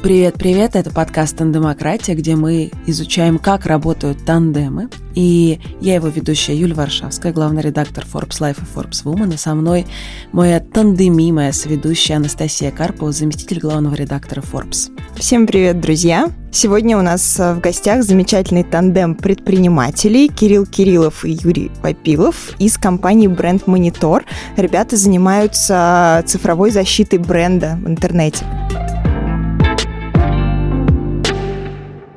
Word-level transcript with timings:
Привет-привет, 0.00 0.76
это 0.76 0.92
подкаст 0.92 1.36
«Тандемократия», 1.38 2.14
где 2.14 2.36
мы 2.36 2.70
изучаем, 2.86 3.36
как 3.36 3.66
работают 3.66 4.24
тандемы. 4.24 4.90
И 5.16 5.58
я 5.80 5.96
его 5.96 6.06
ведущая 6.06 6.56
Юлия 6.56 6.74
Варшавская, 6.74 7.32
главный 7.32 7.62
редактор 7.62 8.04
Forbes 8.04 8.40
Life 8.40 8.58
и 8.62 8.78
Forbes 8.78 9.02
Woman. 9.04 9.34
И 9.34 9.36
со 9.36 9.56
мной 9.56 9.86
моя 10.30 10.60
тандемимая 10.60 11.50
соведущая 11.50 12.18
Анастасия 12.18 12.70
Карпова, 12.70 13.10
заместитель 13.10 13.58
главного 13.58 13.96
редактора 13.96 14.40
Forbes. 14.40 14.92
Всем 15.16 15.48
привет, 15.48 15.80
друзья! 15.80 16.30
Сегодня 16.52 16.96
у 16.96 17.02
нас 17.02 17.36
в 17.36 17.58
гостях 17.58 18.04
замечательный 18.04 18.62
тандем 18.62 19.16
предпринимателей 19.16 20.28
Кирилл 20.28 20.64
Кириллов 20.64 21.24
и 21.24 21.32
Юрий 21.42 21.72
Попилов 21.82 22.54
из 22.60 22.78
компании 22.78 23.26
Бренд 23.26 23.66
Монитор. 23.66 24.24
Ребята 24.56 24.96
занимаются 24.96 26.22
цифровой 26.24 26.70
защитой 26.70 27.18
бренда 27.18 27.76
в 27.82 27.88
интернете. 27.88 28.46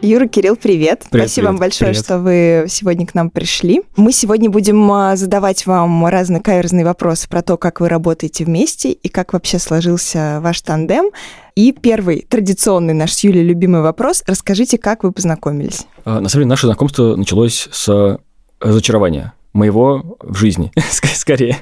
Юра, 0.01 0.25
Кирилл, 0.27 0.55
привет. 0.55 1.05
Привет, 1.11 1.27
Спасибо 1.27 1.45
вам 1.45 1.55
привет, 1.57 1.59
большое, 1.59 1.91
привет. 1.91 2.05
что 2.05 2.17
вы 2.17 2.65
сегодня 2.67 3.05
к 3.05 3.13
нам 3.13 3.29
пришли. 3.29 3.83
Мы 3.97 4.11
сегодня 4.11 4.49
будем 4.49 4.91
а, 4.91 5.15
задавать 5.15 5.67
вам 5.67 6.07
разные 6.07 6.41
каверзные 6.41 6.83
вопросы 6.83 7.29
про 7.29 7.43
то, 7.43 7.55
как 7.55 7.79
вы 7.81 7.87
работаете 7.87 8.43
вместе 8.45 8.91
и 8.91 9.09
как 9.09 9.33
вообще 9.33 9.59
сложился 9.59 10.39
ваш 10.41 10.59
тандем. 10.61 11.11
И 11.55 11.71
первый, 11.71 12.25
традиционный 12.27 12.95
наш 12.95 13.13
с 13.13 13.23
Юлей 13.23 13.43
любимый 13.43 13.81
вопрос. 13.81 14.23
Расскажите, 14.25 14.79
как 14.79 15.03
вы 15.03 15.11
познакомились? 15.11 15.85
А, 16.03 16.19
На 16.19 16.29
самом 16.29 16.41
деле, 16.45 16.49
наше 16.49 16.65
знакомство 16.65 17.15
началось 17.15 17.69
с 17.71 18.17
разочарования 18.59 19.33
моего 19.53 20.17
в 20.19 20.35
жизни, 20.35 20.71
ск- 20.77 21.13
скорее. 21.13 21.57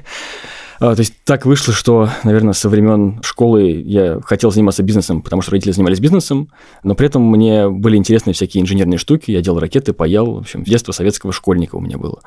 А, 0.80 0.94
То 0.94 1.00
есть 1.00 1.14
так 1.24 1.44
вышло, 1.44 1.74
что, 1.74 2.08
наверное, 2.24 2.54
со 2.54 2.70
времен 2.70 3.20
школы 3.22 3.82
я 3.84 4.18
хотел 4.24 4.50
заниматься 4.50 4.82
бизнесом, 4.82 5.20
потому 5.20 5.42
что 5.42 5.52
родители 5.52 5.72
занимались 5.72 6.00
бизнесом, 6.00 6.48
но 6.82 6.94
при 6.94 7.06
этом 7.06 7.22
мне 7.22 7.68
были 7.68 7.98
интересны 7.98 8.32
всякие 8.32 8.62
инженерные 8.62 8.96
штуки, 8.96 9.30
я 9.30 9.42
делал 9.42 9.60
ракеты, 9.60 9.92
паял, 9.92 10.32
в 10.32 10.38
общем, 10.38 10.64
детство 10.64 10.92
советского 10.92 11.32
школьника 11.32 11.76
у 11.76 11.80
меня 11.80 11.98
было. 11.98 12.20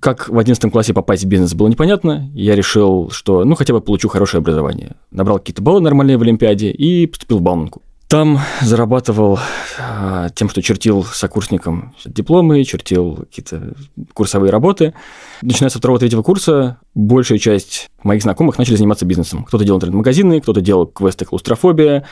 Как 0.00 0.28
в 0.28 0.36
11 0.36 0.72
классе 0.72 0.92
попасть 0.92 1.24
в 1.24 1.28
бизнес 1.28 1.54
было 1.54 1.68
непонятно, 1.68 2.28
я 2.34 2.56
решил, 2.56 3.10
что, 3.10 3.44
ну, 3.44 3.54
хотя 3.54 3.72
бы 3.72 3.80
получу 3.80 4.08
хорошее 4.08 4.40
образование. 4.40 4.96
Набрал 5.12 5.38
какие-то 5.38 5.62
баллы 5.62 5.80
нормальные 5.80 6.18
в 6.18 6.22
Олимпиаде 6.22 6.72
и 6.72 7.06
поступил 7.06 7.38
в 7.38 7.42
Бауманку. 7.42 7.82
Там 8.10 8.40
зарабатывал 8.60 9.38
а, 9.78 10.30
тем, 10.30 10.48
что 10.48 10.60
чертил 10.62 11.04
сокурсникам 11.04 11.94
дипломы, 12.04 12.64
чертил 12.64 13.18
какие-то 13.18 13.74
курсовые 14.14 14.50
работы. 14.50 14.94
Начиная 15.42 15.70
со 15.70 15.78
второго-третьего 15.78 16.22
курса, 16.22 16.78
большая 16.96 17.38
часть 17.38 17.88
моих 18.02 18.22
знакомых 18.22 18.58
начали 18.58 18.74
заниматься 18.74 19.06
бизнесом. 19.06 19.44
Кто-то 19.44 19.62
делал 19.62 19.78
интернет-магазины, 19.78 20.40
кто-то 20.40 20.60
делал 20.60 20.86
квесты 20.86 21.24
клаустрофобия, 21.24 22.04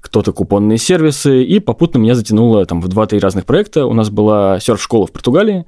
кто-то 0.00 0.32
купонные 0.32 0.78
сервисы, 0.78 1.44
и 1.44 1.60
попутно 1.60 1.98
меня 1.98 2.14
затянуло 2.14 2.64
там 2.64 2.80
в 2.80 2.88
2-3 2.88 3.18
разных 3.18 3.44
проекта. 3.44 3.84
У 3.84 3.92
нас 3.92 4.08
была 4.08 4.58
серф-школа 4.58 5.06
в 5.06 5.12
Португалии, 5.12 5.66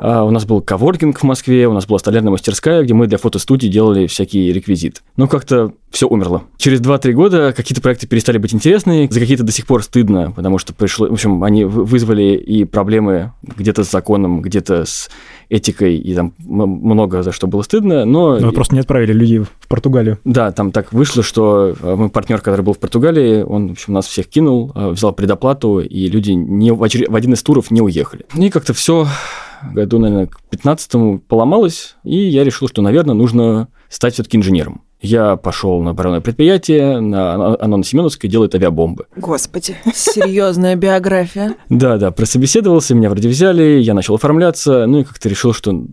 у 0.00 0.30
нас 0.30 0.44
был 0.44 0.60
коворкинг 0.60 1.18
в 1.18 1.22
Москве, 1.22 1.66
у 1.68 1.72
нас 1.72 1.86
была 1.86 1.98
столярная 1.98 2.30
мастерская, 2.30 2.82
где 2.82 2.94
мы 2.94 3.06
для 3.06 3.18
фотостудий 3.18 3.68
делали 3.68 4.06
всякий 4.06 4.52
реквизит. 4.52 5.02
Но 5.16 5.26
как-то 5.28 5.72
все 5.90 6.06
умерло. 6.06 6.42
Через 6.58 6.80
2-3 6.80 7.12
года 7.12 7.54
какие-то 7.56 7.80
проекты 7.80 8.06
перестали 8.06 8.36
быть 8.38 8.52
интересны, 8.54 9.08
за 9.10 9.18
какие-то 9.20 9.44
до 9.44 9.52
сих 9.52 9.66
пор 9.66 9.82
стыдно, 9.82 10.32
потому 10.32 10.58
что 10.58 10.74
пришло, 10.74 11.08
в 11.08 11.12
общем, 11.12 11.42
они 11.42 11.64
вы- 11.64 11.84
вызвали 11.84 12.34
и 12.36 12.64
проблемы 12.64 13.32
где-то 13.42 13.84
с 13.84 13.90
законом, 13.90 14.42
где-то 14.42 14.84
с 14.84 15.08
этикой, 15.48 15.96
и 15.96 16.14
там 16.14 16.34
много 16.44 17.22
за 17.22 17.32
что 17.32 17.46
было 17.46 17.62
стыдно, 17.62 18.04
но... 18.04 18.38
Но 18.38 18.52
просто 18.52 18.74
не 18.74 18.80
отправили 18.80 19.12
людей 19.12 19.38
в 19.38 19.68
Португалию. 19.68 20.18
Да, 20.24 20.50
там 20.52 20.72
так 20.72 20.92
вышло, 20.92 21.22
что 21.22 21.74
э, 21.80 21.94
мой 21.94 22.08
партнер, 22.10 22.40
который 22.40 22.62
был 22.62 22.72
в 22.74 22.78
Португалии, 22.78 23.42
он, 23.42 23.68
в 23.68 23.72
общем, 23.72 23.94
нас 23.94 24.06
всех 24.06 24.26
кинул, 24.26 24.72
э, 24.74 24.88
взял 24.90 25.12
предоплату, 25.12 25.80
и 25.80 26.08
люди 26.08 26.32
не, 26.32 26.72
в, 26.72 26.82
очер- 26.82 27.10
в 27.10 27.14
один 27.14 27.32
из 27.32 27.42
туров 27.42 27.70
не 27.70 27.80
уехали. 27.80 28.26
И 28.34 28.50
как-то 28.50 28.74
все 28.74 29.06
году, 29.72 29.98
наверное, 29.98 30.26
к 30.26 30.40
15 30.50 31.22
поломалось, 31.26 31.96
и 32.04 32.16
я 32.16 32.44
решил, 32.44 32.68
что, 32.68 32.82
наверное, 32.82 33.14
нужно 33.14 33.68
стать 33.88 34.14
все-таки 34.14 34.36
инженером. 34.36 34.82
Я 35.00 35.36
пошел 35.36 35.82
на 35.82 35.90
оборонное 35.90 36.20
предприятие, 36.20 37.00
на, 37.00 37.54
оно 37.56 37.76
на 37.76 37.84
Семеновской 37.84 38.30
делает 38.30 38.54
авиабомбы. 38.54 39.06
Господи. 39.16 39.76
Серьезная 39.94 40.74
биография. 40.74 41.54
Да, 41.68 41.98
да, 41.98 42.10
прособеседовался, 42.10 42.94
меня 42.94 43.10
вроде 43.10 43.28
взяли, 43.28 43.78
я 43.80 43.94
начал 43.94 44.14
оформляться, 44.14 44.86
ну 44.86 45.00
и 45.00 45.04
как-то 45.04 45.28
решил, 45.28 45.52
что 45.52 45.84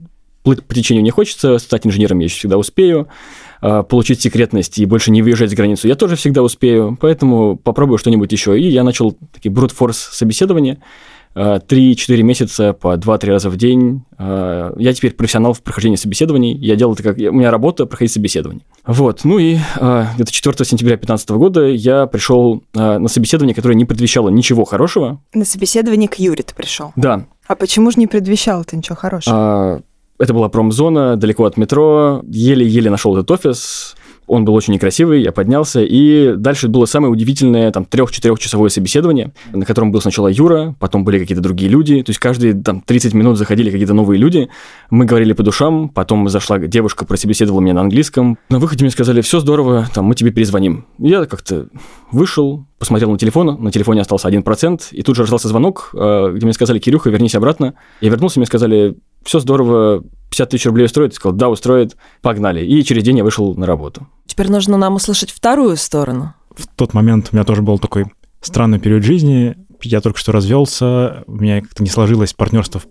плыть 0.44 0.64
по 0.64 0.74
течению 0.74 1.04
не 1.04 1.12
хочется, 1.12 1.58
стать 1.58 1.86
инженером 1.86 2.20
я 2.20 2.26
еще 2.26 2.38
всегда 2.38 2.58
успею, 2.58 3.08
а, 3.62 3.84
получить 3.84 4.22
секретность 4.22 4.78
и 4.78 4.86
больше 4.86 5.12
не 5.12 5.22
выезжать 5.22 5.50
за 5.50 5.56
границу 5.56 5.88
я 5.88 5.96
тоже 5.96 6.16
всегда 6.16 6.42
успею, 6.42 6.98
поэтому 7.00 7.58
попробую 7.58 7.98
что-нибудь 7.98 8.32
еще. 8.32 8.60
И 8.60 8.68
я 8.68 8.84
начал 8.84 9.18
такие 9.34 9.52
брут-форс 9.52 9.98
собеседования, 9.98 10.80
а, 10.80 10.84
3-4 11.36 12.22
месяца 12.22 12.74
по 12.74 12.96
2-3 12.96 13.28
раза 13.28 13.50
в 13.50 13.58
день. 13.58 14.04
А, 14.18 14.74
Я 14.78 14.94
теперь 14.94 15.14
профессионал 15.14 15.54
в 15.54 15.62
прохождении 15.62 15.96
собеседований. 15.96 16.56
Я 16.58 16.76
делал 16.76 16.94
это 16.94 17.04
как... 17.04 17.18
У 17.18 17.34
меня 17.34 17.52
работа 17.52 17.86
проходить 17.86 18.12
собеседование. 18.14 18.64
Вот. 18.86 19.22
Ну 19.24 19.40
и 19.40 19.58
а, 19.78 20.08
где-то 20.16 20.32
4 20.32 20.56
сентября 20.66 20.96
2015 20.98 21.30
года 21.32 21.66
я 21.68 22.06
пришел 22.08 22.64
на 22.74 23.08
собеседование, 23.08 23.56
которое 23.56 23.76
не 23.76 23.86
предвещало 23.86 24.30
ничего 24.30 24.66
хорошего. 24.66 25.22
На 25.34 25.46
собеседование 25.46 26.08
к 26.08 26.16
Юре 26.20 26.44
ты 26.44 26.54
пришел. 26.54 26.92
Да, 26.96 27.26
А 27.48 27.56
почему 27.56 27.92
же 27.92 28.00
не 28.00 28.08
предвещал 28.08 28.62
это 28.62 28.78
ничего 28.78 28.96
хорошего? 28.96 29.36
а, 29.36 29.82
это 30.20 30.34
была 30.34 30.48
промзона, 30.48 31.18
далеко 31.18 31.44
от 31.46 31.58
метро. 31.58 32.22
Еле-еле 32.28 32.90
нашел 32.92 33.18
этот 33.18 33.32
офис. 33.32 33.96
Он 34.34 34.46
был 34.46 34.56
очень 34.56 34.74
некрасивый, 34.74 35.22
я 35.22 35.32
поднялся, 35.32 35.84
и 35.84 36.34
дальше 36.36 36.68
было 36.68 36.86
самое 36.86 37.14
удивительное, 37.14 37.70
там, 37.70 37.86
трех-четырехчасовое 37.86 38.70
собеседование, 38.70 39.32
на 39.52 39.64
котором 39.64 39.92
был 39.92 40.02
сначала 40.02 40.28
Юра, 40.28 40.76
потом 40.80 41.04
были 41.04 41.20
какие-то 41.20 41.44
другие 41.44 41.70
люди, 41.70 42.02
то 42.02 42.10
есть 42.10 42.20
каждые, 42.20 42.56
там, 42.56 42.82
30 42.82 43.14
минут 43.14 43.38
заходили 43.38 43.70
какие-то 43.70 43.94
новые 43.94 44.18
люди, 44.18 44.50
мы 44.90 45.06
говорили 45.06 45.34
по 45.34 45.44
душам, 45.44 45.88
потом 45.88 46.28
зашла 46.30 46.58
девушка, 46.58 47.06
прособеседовала 47.06 47.62
меня 47.62 47.76
на 47.76 47.82
английском, 47.82 48.40
на 48.50 48.58
выходе 48.58 48.84
мне 48.84 48.92
сказали, 48.92 49.22
все 49.22 49.40
здорово, 49.40 49.88
там, 49.94 50.06
мы 50.06 50.16
тебе 50.16 50.32
перезвоним. 50.32 50.88
Я 50.98 51.26
как-то 51.26 51.68
вышел, 52.12 52.66
посмотрел 52.80 53.12
на 53.12 53.20
телефон, 53.20 53.62
на 53.64 53.72
телефоне 53.72 54.02
остался 54.02 54.30
1%, 54.30 54.82
и 54.90 55.04
тут 55.04 55.16
же 55.16 55.22
раздался 55.22 55.48
звонок, 55.48 55.92
э, 55.94 56.32
где 56.34 56.44
мне 56.44 56.54
сказали, 56.54 56.80
Кирюха, 56.80 57.12
вернись 57.12 57.36
обратно. 57.36 57.76
Я 58.02 58.10
вернулся, 58.10 58.40
мне 58.40 58.48
сказали, 58.48 58.96
все 59.24 59.40
здорово, 59.40 60.04
50 60.34 60.50
тысяч 60.50 60.66
рублей 60.66 60.86
устроит? 60.86 61.12
Я 61.12 61.16
сказал, 61.16 61.38
да, 61.38 61.50
устроит, 61.50 61.96
погнали. 62.22 62.66
И 62.66 62.84
через 62.84 63.04
день 63.04 63.18
я 63.18 63.24
вышел 63.24 63.54
на 63.54 63.68
работу. 63.68 64.08
Теперь 64.26 64.50
нужно 64.50 64.78
нам 64.78 64.96
услышать 64.96 65.30
вторую 65.30 65.78
сторону. 65.78 66.34
В 66.56 66.66
тот 66.68 66.96
момент 66.96 67.30
у 67.32 67.36
меня 67.36 67.46
тоже 67.46 67.62
был 67.62 67.78
такой 67.78 68.06
странный 68.42 68.80
период 68.80 69.04
жизни. 69.04 69.56
Я 69.84 70.02
только 70.02 70.18
что 70.18 70.32
развелся, 70.32 71.24
у 71.28 71.34
меня 71.34 71.62
как-то 71.62 71.84
не 71.84 71.90
сложилось 71.90 72.34
партнерство 72.34 72.82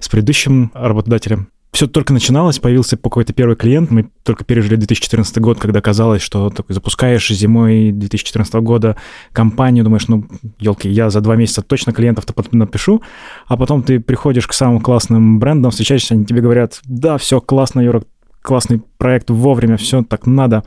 с 0.00 0.08
предыдущим 0.08 0.70
работодателем. 0.74 1.48
Все 1.72 1.86
только 1.86 2.12
начиналось, 2.12 2.58
появился 2.58 2.98
какой-то 2.98 3.32
первый 3.32 3.56
клиент. 3.56 3.90
Мы 3.90 4.10
только 4.24 4.44
пережили 4.44 4.76
2014 4.76 5.38
год, 5.38 5.58
когда 5.58 5.80
казалось, 5.80 6.20
что 6.20 6.50
такой 6.50 6.74
запускаешь 6.74 7.26
зимой 7.30 7.92
2014 7.92 8.52
года 8.56 8.96
компанию, 9.32 9.82
думаешь, 9.82 10.06
ну, 10.06 10.26
елки, 10.58 10.90
я 10.90 11.08
за 11.08 11.22
два 11.22 11.34
месяца 11.34 11.62
точно 11.62 11.94
клиентов-то 11.94 12.34
напишу, 12.52 13.02
а 13.46 13.56
потом 13.56 13.82
ты 13.82 14.00
приходишь 14.00 14.46
к 14.46 14.52
самым 14.52 14.80
классным 14.80 15.38
брендам, 15.38 15.70
встречаешься, 15.70 16.12
они 16.12 16.26
тебе 16.26 16.42
говорят, 16.42 16.78
да, 16.84 17.16
все 17.16 17.40
классно, 17.40 17.80
Юра, 17.80 18.02
классный 18.42 18.82
проект 18.98 19.30
вовремя, 19.30 19.78
все 19.78 20.02
так 20.02 20.26
надо. 20.26 20.64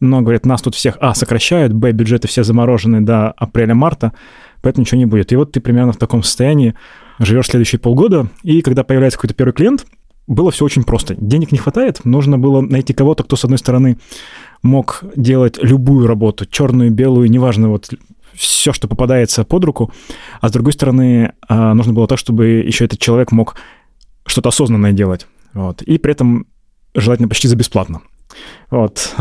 Но, 0.00 0.22
говорят, 0.22 0.46
нас 0.46 0.62
тут 0.62 0.74
всех, 0.74 0.96
а, 1.00 1.14
сокращают, 1.14 1.74
б, 1.74 1.92
бюджеты 1.92 2.28
все 2.28 2.44
заморожены 2.44 3.02
до 3.02 3.30
апреля-марта, 3.30 4.14
поэтому 4.62 4.82
ничего 4.84 4.98
не 4.98 5.06
будет. 5.06 5.32
И 5.32 5.36
вот 5.36 5.52
ты 5.52 5.60
примерно 5.60 5.92
в 5.92 5.98
таком 5.98 6.22
состоянии 6.22 6.74
живешь 7.18 7.46
следующие 7.46 7.78
полгода, 7.78 8.28
и 8.42 8.62
когда 8.62 8.84
появляется 8.84 9.18
какой-то 9.18 9.34
первый 9.34 9.52
клиент, 9.52 9.84
было 10.26 10.50
все 10.50 10.64
очень 10.64 10.84
просто. 10.84 11.14
Денег 11.18 11.52
не 11.52 11.58
хватает, 11.58 12.04
нужно 12.04 12.38
было 12.38 12.60
найти 12.60 12.92
кого-то, 12.92 13.24
кто, 13.24 13.36
с 13.36 13.44
одной 13.44 13.58
стороны, 13.58 13.98
мог 14.62 15.04
делать 15.14 15.58
любую 15.62 16.06
работу, 16.06 16.46
черную, 16.46 16.90
белую, 16.90 17.30
неважно, 17.30 17.68
вот 17.68 17.88
все, 18.34 18.72
что 18.72 18.88
попадается 18.88 19.44
под 19.44 19.64
руку, 19.64 19.92
а 20.40 20.48
с 20.48 20.52
другой 20.52 20.72
стороны, 20.72 21.32
а, 21.48 21.74
нужно 21.74 21.92
было 21.92 22.06
так, 22.06 22.18
чтобы 22.18 22.46
еще 22.66 22.84
этот 22.84 22.98
человек 22.98 23.32
мог 23.32 23.56
что-то 24.26 24.48
осознанное 24.50 24.92
делать. 24.92 25.26
Вот. 25.54 25.82
И 25.82 25.98
при 25.98 26.12
этом 26.12 26.46
желательно 26.94 27.28
почти 27.28 27.48
за 27.48 27.56
бесплатно. 27.56 28.02
Вот. 28.70 29.14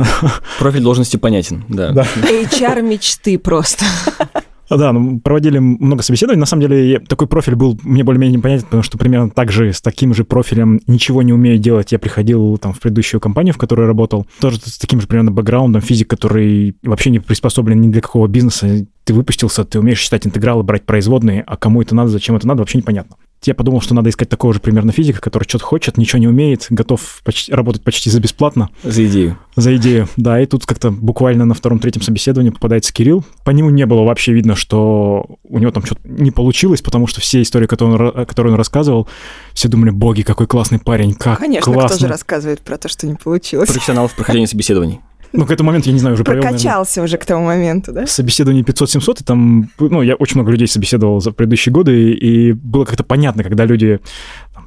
Профиль 0.60 0.82
должности 0.82 1.18
понятен, 1.18 1.64
да. 1.70 1.92
Да. 1.92 2.04
HR 2.16 2.82
мечты 2.82 3.38
просто. 3.38 3.86
Да, 4.70 4.92
ну, 4.92 5.20
проводили 5.20 5.60
много 5.60 6.02
собеседований. 6.04 6.40
На 6.40 6.46
самом 6.46 6.62
деле, 6.62 7.00
такой 7.00 7.28
профиль 7.28 7.56
был 7.56 7.80
мне 7.84 8.04
более-менее 8.04 8.38
непонятен, 8.38 8.66
потому 8.66 8.84
что 8.84 8.98
примерно 8.98 9.30
так 9.30 9.52
же, 9.52 9.72
с 9.72 9.82
таким 9.82 10.14
же 10.14 10.24
профилем 10.24 10.82
ничего 10.88 11.22
не 11.22 11.34
умею 11.34 11.58
делать. 11.58 11.92
Я 11.92 12.00
приходил 12.00 12.58
там 12.58 12.74
в 12.74 12.80
предыдущую 12.80 13.22
компанию, 13.22 13.54
в 13.54 13.58
которой 13.58 13.88
работал, 13.88 14.26
тоже 14.40 14.60
с 14.64 14.78
таким 14.78 15.02
же 15.02 15.08
примерно 15.08 15.32
бэкграундом, 15.32 15.82
физик, 15.82 16.10
который 16.10 16.76
вообще 16.84 17.10
не 17.10 17.20
приспособлен 17.20 17.80
ни 17.82 17.90
для 17.90 18.02
какого 18.02 18.28
бизнеса. 18.28 18.86
Ты 19.04 19.14
выпустился, 19.14 19.64
ты 19.66 19.80
умеешь 19.80 20.00
считать 20.00 20.26
интегралы, 20.26 20.64
брать 20.64 20.84
производные, 20.86 21.44
а 21.46 21.58
кому 21.58 21.82
это 21.82 21.94
надо, 21.94 22.10
зачем 22.10 22.36
это 22.36 22.48
надо, 22.48 22.62
вообще 22.62 22.80
непонятно. 22.80 23.18
Я 23.44 23.54
подумал, 23.54 23.82
что 23.82 23.94
надо 23.94 24.10
искать 24.10 24.30
такого 24.30 24.54
же 24.54 24.60
примерно 24.60 24.92
физика, 24.92 25.22
который 25.22 25.44
что-то 25.44 25.66
хочет, 25.66 25.98
ничего 25.98 26.20
не 26.20 26.28
умеет, 26.28 26.68
готов 26.70 27.22
почти, 27.24 27.54
работать 27.54 27.84
почти 27.84 28.10
за 28.10 28.20
бесплатно. 28.20 28.70
За 28.84 29.06
идею. 29.06 29.38
За 29.56 29.76
идею, 29.76 30.08
да. 30.18 30.42
И 30.42 30.46
тут 30.46 30.66
как-то 30.66 30.92
буквально 30.92 31.46
на 31.46 31.54
втором-третьем 31.54 32.02
собеседовании 32.02 32.50
попадается 32.50 32.94
Кирилл. 32.94 33.24
По 33.44 33.52
нему 33.52 33.70
не 33.70 33.86
было 33.86 34.04
вообще 34.04 34.34
видно, 34.34 34.56
что 34.56 35.26
у 35.44 35.60
него 35.60 35.72
там 35.72 35.86
что-то 35.86 36.02
не 36.06 36.32
получилось, 36.32 36.82
потому 36.82 37.08
что 37.08 37.22
все 37.22 37.42
истории, 37.42 37.68
которые 37.68 38.12
он, 38.12 38.26
которые 38.26 38.54
он 38.54 38.58
рассказывал, 38.58 39.08
все 39.54 39.68
думали, 39.68 39.92
боги, 39.92 40.24
какой 40.24 40.48
классный 40.48 40.80
парень, 40.80 41.14
как 41.14 41.40
Конечно, 41.40 41.72
классно. 41.72 41.98
кто 41.98 42.08
же 42.08 42.12
рассказывает 42.12 42.62
про 42.62 42.78
то, 42.78 42.90
что 42.90 43.08
не 43.08 43.16
получилось. 43.16 43.70
Профессионал 43.70 44.08
в 44.08 44.16
прохождении 44.16 44.48
собеседований. 44.48 45.02
Ну, 45.38 45.46
к 45.46 45.52
этому 45.52 45.68
моменту, 45.68 45.90
я 45.90 45.94
не 45.94 46.00
знаю, 46.00 46.16
уже 46.16 46.24
провел, 46.24 46.44
наверное, 46.44 46.62
Прокачался 46.62 47.04
уже 47.04 47.18
к 47.18 47.26
тому 47.26 47.46
моменту, 47.46 47.92
да? 47.92 48.08
собеседование 48.08 48.64
500-700, 48.64 49.22
и 49.22 49.24
там, 49.24 49.70
ну, 49.80 50.02
я 50.02 50.16
очень 50.16 50.36
много 50.36 50.52
людей 50.52 50.68
собеседовал 50.68 51.20
за 51.22 51.32
предыдущие 51.32 51.74
годы, 51.74 52.12
и 52.12 52.54
было 52.54 52.86
как-то 52.86 53.04
понятно, 53.04 53.44
когда 53.44 53.66
люди 53.66 54.00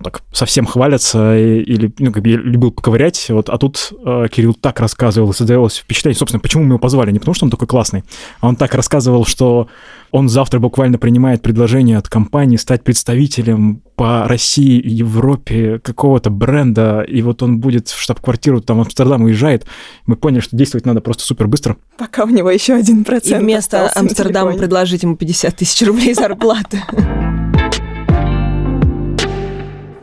так 0.02 0.22
совсем 0.32 0.66
хвалятся 0.66 1.36
и- 1.36 1.60
или, 1.60 1.92
ну, 1.98 2.12
как 2.12 2.22
бы 2.22 2.28
я 2.30 2.36
любил 2.36 2.70
поковырять, 2.70 3.26
вот, 3.30 3.48
а 3.48 3.58
тут 3.58 3.92
э, 4.04 4.26
Кирилл 4.30 4.54
так 4.54 4.80
рассказывал, 4.80 5.30
и 5.30 5.34
создавалось 5.34 5.76
впечатление, 5.78 6.18
собственно, 6.18 6.40
почему 6.40 6.62
мы 6.64 6.70
его 6.70 6.78
позвали, 6.78 7.10
не 7.10 7.18
потому 7.18 7.34
что 7.34 7.44
он 7.46 7.50
такой 7.50 7.66
классный, 7.68 8.04
а 8.40 8.48
он 8.48 8.56
так 8.56 8.74
рассказывал, 8.74 9.24
что 9.24 9.68
он 10.10 10.28
завтра 10.28 10.58
буквально 10.58 10.96
принимает 10.98 11.42
предложение 11.42 11.98
от 11.98 12.08
компании 12.08 12.56
стать 12.56 12.82
представителем 12.82 13.82
по 13.94 14.26
России 14.26 14.78
и 14.78 14.88
Европе 14.90 15.80
какого-то 15.80 16.30
бренда, 16.30 17.02
и 17.02 17.20
вот 17.20 17.42
он 17.42 17.58
будет 17.58 17.88
в 17.88 18.00
штаб-квартиру, 18.00 18.60
там, 18.60 18.78
в 18.78 18.80
Амстердам 18.82 19.22
уезжает. 19.24 19.66
Мы 20.06 20.16
поняли, 20.16 20.40
что 20.40 20.56
действовать 20.56 20.86
надо 20.86 21.00
просто 21.00 21.24
супер 21.24 21.46
быстро. 21.46 21.76
Пока 21.98 22.24
у 22.24 22.28
него 22.28 22.50
еще 22.50 22.74
один 22.74 23.02
И 23.02 23.04
процент 23.04 23.42
вместо 23.42 23.78
остался 23.84 23.98
на 23.98 24.08
Амстердама 24.08 24.52
предложить 24.54 25.02
ему 25.02 25.16
50 25.16 25.56
тысяч 25.56 25.86
рублей 25.86 26.14
зарплаты. 26.14 26.82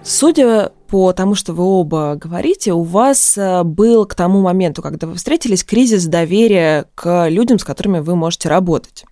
Судя 0.07 0.72
по 0.88 1.13
тому, 1.13 1.34
что 1.34 1.54
вы 1.54 1.63
оба 1.63 2.16
говорите, 2.16 2.74
у 2.74 2.84
вас 2.84 3.36
э, 3.40 3.63
был 3.63 4.06
к 4.06 4.13
тому 4.13 4.40
моменту, 4.44 4.84
когда 4.84 5.07
вы 5.07 5.16
встретились, 5.16 5.63
кризис 5.63 6.06
доверия 6.06 6.86
к 6.94 7.28
людям, 7.28 7.57
с 7.57 7.63
которыми 7.63 8.00
вы 8.02 8.16
можете 8.16 8.48
работать. 8.48 9.04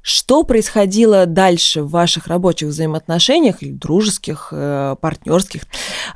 Что 0.00 0.44
происходило 0.44 1.26
дальше 1.26 1.82
в 1.82 1.90
ваших 1.90 2.28
рабочих 2.28 2.68
взаимоотношениях 2.68 3.64
или 3.64 3.72
дружеских, 3.72 4.50
э, 4.52 4.94
партнерских, 5.00 5.62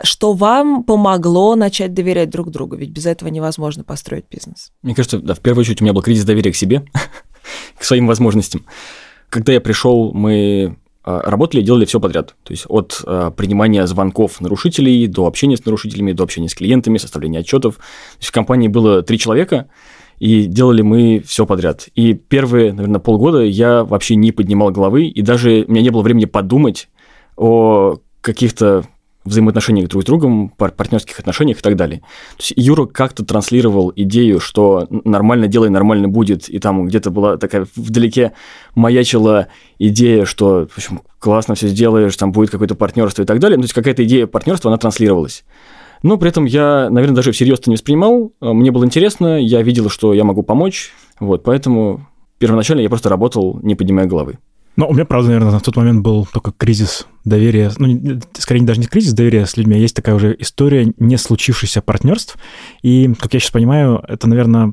что 0.05 0.35
вам 0.35 0.85
помогло 0.85 1.57
начать 1.57 1.93
доверять 1.93 2.31
друг 2.31 2.53
другу? 2.53 2.77
Ведь 2.77 2.91
без 2.91 3.07
этого 3.07 3.29
невозможно 3.29 3.83
построить 3.83 4.27
бизнес. 4.31 4.71
Мне 4.83 4.95
кажется, 4.95 5.19
да, 5.19 5.35
в 5.35 5.41
первую 5.41 5.63
очередь 5.63 5.81
у 5.81 5.85
меня 5.85 5.95
был 5.95 6.03
кризис 6.03 6.25
доверия 6.25 6.53
к 6.53 6.57
себе, 6.57 6.85
к 7.77 7.83
своим 7.83 8.07
возможностям. 8.07 8.67
Когда 9.29 9.53
я 9.53 9.61
пришел, 9.61 10.13
мы 10.13 10.77
работали 11.05 11.61
и 11.61 11.65
делали 11.65 11.85
все 11.85 12.01
подряд. 12.01 12.35
То 12.45 12.53
есть 12.53 12.65
от 12.69 13.03
а, 13.05 13.31
принимания 13.31 13.87
звонков 13.87 14.41
нарушителей 14.41 15.07
до 15.07 15.27
общения 15.27 15.57
с 15.57 15.65
нарушителями, 15.65 16.13
до 16.13 16.25
общения 16.25 16.49
с 16.49 16.55
клиентами, 16.55 16.99
составления 16.99 17.41
отчетов. 17.41 17.77
То 17.77 17.83
есть 18.19 18.29
в 18.29 18.33
компании 18.33 18.69
было 18.69 19.03
три 19.03 19.19
человека, 19.19 19.69
и 20.19 20.45
делали 20.45 20.83
мы 20.83 21.23
все 21.27 21.47
подряд. 21.47 21.89
И 21.97 22.15
первые, 22.15 22.73
наверное, 22.73 23.01
полгода 23.01 23.41
я 23.43 23.83
вообще 23.83 24.15
не 24.15 24.31
поднимал 24.31 24.71
головы, 24.71 25.07
и 25.07 25.23
даже 25.23 25.65
у 25.67 25.71
меня 25.73 25.83
не 25.83 25.91
было 25.91 26.03
времени 26.03 26.27
подумать 26.27 26.89
о 27.37 27.97
каких-то 28.21 28.85
взаимоотношениях 29.25 29.89
друг 29.89 30.03
с 30.03 30.07
другом, 30.07 30.49
пар- 30.51 30.73
партнерских 30.73 31.19
отношениях 31.19 31.59
и 31.59 31.63
так 31.63 31.77
далее. 31.77 32.01
То 32.37 32.41
есть 32.41 32.53
Юра 32.57 32.87
как-то 32.87 33.25
транслировал 33.25 33.93
идею, 33.95 34.41
что 34.41 34.87
нормально 34.91 35.49
делай, 35.49 35.71
нормально 35.71 36.09
будет, 36.09 36.49
и 36.49 36.59
там 36.59 36.87
где-то 36.87 37.11
была 37.11 37.37
такая 37.37 37.67
вдалеке 37.77 38.33
маячила 38.75 39.49
идея, 39.79 40.25
что, 40.25 40.67
в 40.71 40.77
общем, 40.77 41.03
классно 41.19 41.55
все 41.55 41.69
сделаешь, 41.69 42.17
там 42.17 42.33
будет 42.33 42.51
какое-то 42.51 42.75
партнерство 42.75 43.23
и 43.23 43.27
так 43.27 43.39
далее. 43.39 43.57
Ну, 43.57 43.63
то 43.63 43.67
есть 43.67 43.75
какая-то 43.75 44.05
идея 44.05 44.27
партнерства, 44.27 44.71
она 44.71 44.79
транслировалась. 44.79 45.45
Но 46.03 46.17
при 46.17 46.31
этом 46.31 46.45
я, 46.45 46.89
наверное, 46.91 47.17
даже 47.17 47.33
всерьез 47.33 47.61
это 47.61 47.71
не 47.71 47.77
воспринимал. 47.77 48.33
А, 48.41 48.53
Мне 48.53 48.73
было 48.73 48.85
интересно, 48.85 49.41
я 49.41 49.63
видел, 49.63 49.89
что 49.89 50.13
я 50.15 50.25
могу 50.25 50.43
помочь. 50.43 50.93
Вот, 51.21 51.45
поэтому 51.45 52.07
первоначально 52.39 52.81
я 52.81 52.89
просто 52.89 53.09
работал, 53.09 53.61
не 53.63 53.77
поднимая 53.77 54.07
головы. 54.07 54.39
Но 54.77 54.89
у 54.89 54.95
меня, 54.95 55.05
правда, 55.05 55.29
наверное, 55.29 55.53
на 55.53 55.61
тот 55.61 55.77
момент 55.77 56.03
был 56.03 56.27
только 56.27 56.53
кризис 56.53 57.07
доверия, 57.25 57.71
ну, 57.79 58.21
скорее 58.39 58.63
даже 58.63 58.81
не 58.81 58.87
кризис 58.87 59.13
доверия 59.13 59.47
с 59.47 59.57
людьми, 59.57 59.77
а 59.77 59.79
есть 59.79 59.95
такая 59.95 60.15
уже 60.15 60.35
история 60.39 60.93
не 60.99 61.17
случившихся 61.19 61.83
партнерств. 61.83 62.37
И, 62.83 63.13
как 63.19 63.35
я 63.35 63.41
сейчас 63.41 63.51
понимаю, 63.51 64.03
это, 64.09 64.29
наверное, 64.29 64.73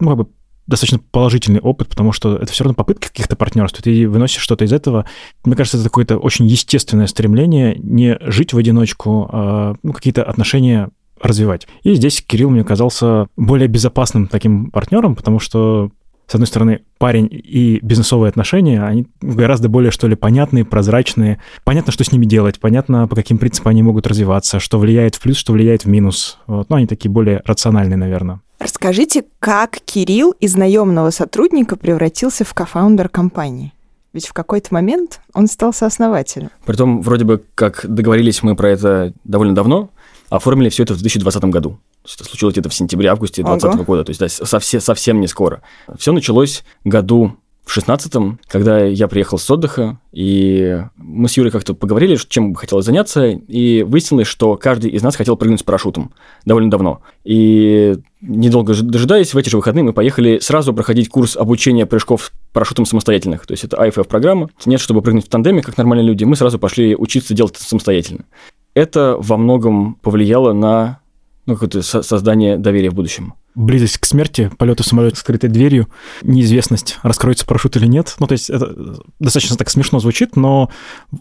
ну, 0.00 0.08
как 0.08 0.18
бы 0.18 0.26
достаточно 0.66 0.98
положительный 0.98 1.60
опыт, 1.60 1.88
потому 1.88 2.12
что 2.12 2.36
это 2.36 2.52
все 2.52 2.62
равно 2.62 2.74
попытка 2.74 3.08
каких-то 3.08 3.36
партнерств, 3.36 3.80
ты 3.82 4.06
выносишь 4.06 4.42
что-то 4.42 4.66
из 4.66 4.72
этого. 4.72 5.06
Мне 5.44 5.56
кажется, 5.56 5.78
это 5.78 5.84
какое-то 5.84 6.18
очень 6.18 6.46
естественное 6.46 7.06
стремление 7.06 7.74
не 7.78 8.18
жить 8.20 8.52
в 8.52 8.58
одиночку, 8.58 9.30
а 9.32 9.76
ну, 9.82 9.92
какие-то 9.94 10.24
отношения 10.24 10.90
развивать. 11.20 11.66
И 11.82 11.94
здесь 11.94 12.22
Кирилл 12.24 12.50
мне 12.50 12.64
казался 12.64 13.28
более 13.36 13.66
безопасным 13.66 14.28
таким 14.28 14.70
партнером, 14.70 15.16
потому 15.16 15.40
что 15.40 15.90
с 16.28 16.34
одной 16.34 16.46
стороны, 16.46 16.82
парень 16.98 17.28
и 17.32 17.80
бизнесовые 17.82 18.28
отношения, 18.28 18.82
они 18.82 19.06
гораздо 19.22 19.70
более, 19.70 19.90
что 19.90 20.06
ли, 20.08 20.14
понятные, 20.14 20.66
прозрачные. 20.66 21.40
Понятно, 21.64 21.90
что 21.90 22.04
с 22.04 22.12
ними 22.12 22.26
делать, 22.26 22.60
понятно, 22.60 23.08
по 23.08 23.16
каким 23.16 23.38
принципам 23.38 23.70
они 23.70 23.82
могут 23.82 24.06
развиваться, 24.06 24.60
что 24.60 24.78
влияет 24.78 25.14
в 25.14 25.20
плюс, 25.20 25.38
что 25.38 25.54
влияет 25.54 25.86
в 25.86 25.88
минус. 25.88 26.38
Вот. 26.46 26.68
Ну, 26.68 26.76
они 26.76 26.86
такие 26.86 27.10
более 27.10 27.40
рациональные, 27.46 27.96
наверное. 27.96 28.40
Расскажите, 28.58 29.24
как 29.38 29.78
Кирилл 29.84 30.32
из 30.32 30.54
наемного 30.54 31.10
сотрудника 31.10 31.76
превратился 31.76 32.44
в 32.44 32.52
кофаундер 32.52 33.08
компании? 33.08 33.72
Ведь 34.12 34.26
в 34.26 34.34
какой-то 34.34 34.68
момент 34.74 35.20
он 35.32 35.46
стал 35.46 35.72
сооснователем. 35.72 36.50
Притом, 36.66 37.00
вроде 37.00 37.24
бы, 37.24 37.42
как 37.54 37.86
договорились 37.88 38.42
мы 38.42 38.54
про 38.54 38.70
это 38.70 39.14
довольно 39.24 39.54
давно, 39.54 39.90
оформили 40.28 40.68
все 40.68 40.82
это 40.82 40.92
в 40.92 40.98
2020 40.98 41.44
году. 41.44 41.78
Это 42.14 42.24
случилось 42.24 42.54
где-то 42.54 42.68
в 42.68 42.74
сентябре-августе 42.74 43.42
Ого. 43.42 43.52
2020 43.52 43.86
года, 43.86 44.04
то 44.04 44.10
есть 44.10 44.20
да, 44.20 44.28
совсем, 44.28 44.80
совсем 44.80 45.20
не 45.20 45.26
скоро. 45.26 45.62
Все 45.96 46.12
началось 46.12 46.64
году 46.84 47.36
в 47.68 47.72
16 47.72 48.12
когда 48.46 48.82
я 48.82 49.08
приехал 49.08 49.36
с 49.36 49.48
отдыха, 49.50 50.00
и 50.10 50.82
мы 50.96 51.28
с 51.28 51.36
Юрой 51.36 51.52
как-то 51.52 51.74
поговорили, 51.74 52.18
чем 52.28 52.52
бы 52.52 52.58
хотелось 52.58 52.86
заняться, 52.86 53.26
и 53.26 53.82
выяснилось, 53.82 54.26
что 54.26 54.56
каждый 54.56 54.90
из 54.90 55.02
нас 55.02 55.16
хотел 55.16 55.36
прыгнуть 55.36 55.60
с 55.60 55.62
парашютом 55.62 56.12
довольно 56.46 56.70
давно. 56.70 57.02
И 57.24 57.96
недолго 58.22 58.74
дожидаясь, 58.74 59.34
в 59.34 59.38
эти 59.38 59.50
же 59.50 59.58
выходные 59.58 59.84
мы 59.84 59.92
поехали 59.92 60.38
сразу 60.38 60.72
проходить 60.72 61.10
курс 61.10 61.36
обучения 61.36 61.84
прыжков 61.84 62.24
с 62.24 62.32
парашютом 62.54 62.86
самостоятельных. 62.86 63.46
То 63.46 63.52
есть 63.52 63.64
это 63.64 63.76
IFF-программа. 63.76 64.48
Нет, 64.64 64.80
чтобы 64.80 65.02
прыгнуть 65.02 65.26
в 65.26 65.28
тандеме, 65.28 65.62
как 65.62 65.76
нормальные 65.76 66.06
люди, 66.06 66.24
мы 66.24 66.36
сразу 66.36 66.58
пошли 66.58 66.96
учиться 66.96 67.34
делать 67.34 67.54
это 67.54 67.64
самостоятельно. 67.64 68.24
Это 68.72 69.16
во 69.18 69.36
многом 69.36 69.96
повлияло 69.96 70.54
на 70.54 71.00
ну, 71.48 71.54
какое-то 71.54 71.80
со- 71.80 72.02
создание 72.02 72.58
доверия 72.58 72.90
в 72.90 72.94
будущем. 72.94 73.32
Близость 73.54 73.96
к 73.96 74.04
смерти, 74.04 74.50
полеты 74.58 74.82
в 74.82 74.86
самолете 74.86 75.16
с 75.16 75.20
скрытой 75.20 75.48
дверью, 75.48 75.88
неизвестность, 76.22 76.98
раскроется 77.02 77.46
парашют 77.46 77.74
или 77.76 77.86
нет. 77.86 78.14
Ну, 78.18 78.26
то 78.26 78.32
есть 78.32 78.50
это 78.50 78.98
достаточно 79.18 79.56
так 79.56 79.70
смешно 79.70 79.98
звучит, 79.98 80.36
но 80.36 80.70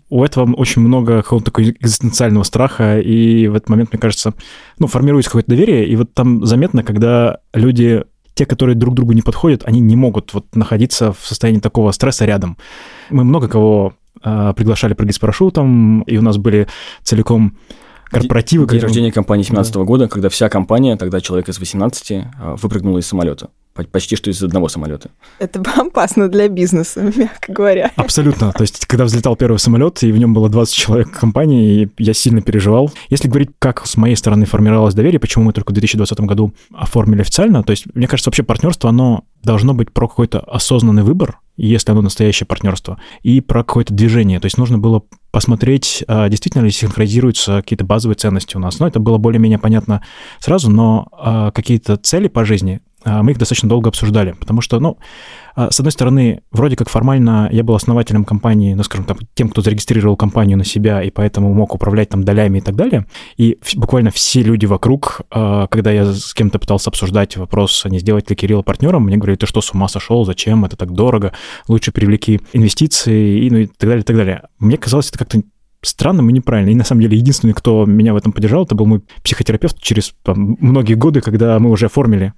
у 0.10 0.26
этого 0.26 0.54
очень 0.54 0.82
много 0.82 1.24
какого-то 1.24 1.46
такого 1.46 1.70
экзистенциального 1.70 2.44
страха, 2.44 3.00
и 3.00 3.48
в 3.48 3.56
этот 3.56 3.70
момент, 3.70 3.94
мне 3.94 4.02
кажется, 4.02 4.34
ну, 4.80 4.88
формируется 4.88 5.30
какое-то 5.30 5.50
доверие, 5.50 5.88
и 5.88 5.96
вот 5.96 6.14
там 6.14 6.46
заметно, 6.46 6.84
когда 6.84 7.38
люди 7.54 8.04
те, 8.34 8.46
которые 8.46 8.76
друг 8.76 8.96
другу 8.96 9.14
не 9.14 9.22
подходят, 9.22 9.64
они 9.64 9.80
не 9.80 9.96
могут 9.96 10.34
вот 10.34 10.54
находиться 10.58 11.14
в 11.14 11.26
состоянии 11.26 11.62
такого 11.62 11.92
стресса 11.92 12.26
рядом. 12.26 12.58
Мы 13.10 13.24
много 13.24 13.48
кого 13.48 13.94
а, 14.22 14.52
приглашали 14.52 14.94
прыгать 14.94 15.16
с 15.16 15.20
парашютом, 15.20 16.02
и 16.02 16.18
у 16.18 16.22
нас 16.22 16.38
были 16.38 16.68
целиком 17.02 17.58
корпоративы. 18.10 18.68
День 18.68 18.80
рождения 18.82 19.12
компании 19.12 19.44
17 19.44 19.76
года, 19.78 20.08
когда 20.08 20.30
вся 20.30 20.50
компания, 20.50 20.96
тогда 20.96 21.22
человек 21.22 21.50
из 21.50 21.60
18, 21.60 22.26
а, 22.40 22.56
выпрыгнула 22.56 23.00
из 23.00 23.08
самолета. 23.08 23.50
По- 23.74 23.84
Почти 23.84 24.16
что 24.16 24.30
из 24.32 24.42
одного 24.42 24.70
самолета. 24.70 25.10
Это 25.40 25.62
опасно 25.78 26.30
для 26.30 26.48
бизнеса, 26.48 27.02
мягко 27.16 27.52
говоря. 27.54 27.92
Абсолютно. 27.96 28.52
То 28.52 28.64
есть, 28.64 28.86
когда 28.86 29.06
взлетал 29.06 29.36
первый 29.36 29.58
самолет, 29.60 30.02
и 30.04 30.12
в 30.12 30.18
нем 30.18 30.34
было 30.34 30.50
20 30.50 30.74
человек 30.76 31.10
в 31.10 31.20
компании, 31.20 31.84
и 31.84 31.90
я 32.04 32.14
сильно 32.14 32.42
переживал. 32.42 32.92
Если 33.10 33.28
говорить, 33.28 33.52
как 33.60 33.86
с 33.86 33.98
моей 33.98 34.16
стороны 34.16 34.46
формировалось 34.46 34.94
доверие, 34.96 35.20
почему 35.20 35.46
мы 35.46 35.54
только 35.54 35.72
в 35.72 35.74
2020 35.74 36.20
году 36.22 36.54
оформили 36.74 37.22
официально, 37.22 37.64
то 37.64 37.72
есть, 37.72 37.86
мне 37.94 38.08
кажется, 38.08 38.30
вообще 38.30 38.44
партнерство, 38.44 38.90
оно 38.90 39.24
должно 39.44 39.74
быть 39.74 39.92
про 39.92 40.08
какой-то 40.08 40.40
осознанный 40.40 41.04
выбор, 41.04 41.40
если 41.66 41.92
оно 41.92 42.02
настоящее 42.02 42.48
партнерство, 42.48 43.00
и 43.24 43.42
про 43.42 43.64
какое-то 43.64 43.94
движение. 43.94 44.40
То 44.40 44.46
есть, 44.46 44.58
нужно 44.58 44.78
было 44.78 45.04
посмотреть, 45.32 46.04
а, 46.08 46.30
действительно 46.30 46.64
ли 46.64 46.72
синхронизируются 46.72 47.58
какие-то 47.58 47.86
базовые 47.86 48.16
ценности 48.16 48.56
у 48.58 48.60
нас. 48.60 48.80
Ну, 48.80 48.88
это 48.88 49.00
было 49.00 49.18
более-менее 49.18 49.60
понятно 49.60 50.02
сразу, 50.40 50.72
но 50.72 51.08
а, 51.12 51.52
какие-то 51.52 51.98
цели 51.98 52.28
по 52.28 52.46
жизни, 52.46 52.82
мы 53.08 53.32
их 53.32 53.38
достаточно 53.38 53.70
долго 53.70 53.90
обсуждали, 53.90 54.34
потому 54.34 54.62
что, 54.62 54.80
ну, 54.80 54.98
а, 55.58 55.72
с 55.72 55.80
одной 55.80 55.92
стороны, 55.92 56.42
вроде 56.52 56.76
как 56.76 56.88
формально 56.88 57.50
я 57.52 57.64
был 57.64 57.74
основателем 57.74 58.26
компании, 58.26 58.76
ну, 58.76 58.84
скажем 58.84 59.06
так, 59.06 59.18
тем, 59.34 59.50
кто 59.50 59.62
зарегистрировал 59.62 60.16
компанию 60.16 60.56
на 60.56 60.64
себя, 60.64 61.02
и 61.02 61.10
поэтому 61.10 61.52
мог 61.52 61.74
управлять 61.74 62.10
там 62.10 62.24
долями 62.24 62.60
и 62.60 62.62
так 62.62 62.76
далее. 62.76 63.08
И 63.38 63.58
буквально 63.76 64.12
все 64.12 64.44
люди 64.44 64.68
вокруг, 64.68 65.22
а, 65.32 65.66
когда 65.66 65.92
я 65.92 66.14
с 66.14 66.36
кем-то 66.36 66.60
пытался 66.60 66.92
обсуждать 66.92 67.38
вопрос, 67.38 67.82
а 67.86 67.90
не 67.90 67.98
сделать 67.98 68.30
ли 68.30 68.36
Кирилла 68.36 68.62
партнером, 68.62 69.06
мне 69.06 69.18
говорили, 69.18 69.38
ты 69.38 69.48
что, 69.48 69.62
с 69.62 69.74
ума 69.74 69.88
сошел, 69.88 70.26
зачем, 70.26 70.64
это 70.64 70.78
так 70.78 70.92
дорого, 70.92 71.34
лучше 71.68 71.92
привлеки 71.92 72.40
инвестиции, 72.54 73.46
и, 73.46 73.50
ну, 73.50 73.58
и 73.58 73.66
так 73.66 73.90
далее, 73.90 74.02
и 74.02 74.06
так 74.06 74.16
далее. 74.16 74.44
Мне 74.60 74.78
казалось, 74.78 75.10
это 75.10 75.18
как-то 75.18 75.42
странным 75.82 76.30
и 76.30 76.34
неправильным. 76.34 76.74
И 76.74 76.78
на 76.78 76.84
самом 76.84 77.02
деле 77.02 77.18
единственный, 77.18 77.54
кто 77.54 77.86
меня 77.86 78.14
в 78.14 78.18
этом 78.18 78.32
поддержал, 78.32 78.66
это 78.66 78.76
был 78.76 78.86
мой 78.86 79.02
психотерапевт 79.24 79.82
через 79.82 80.14
там, 80.24 80.56
многие 80.60 80.94
годы, 80.94 81.22
когда 81.22 81.58
мы 81.58 81.72
уже 81.72 81.88
оформили. 81.88 82.34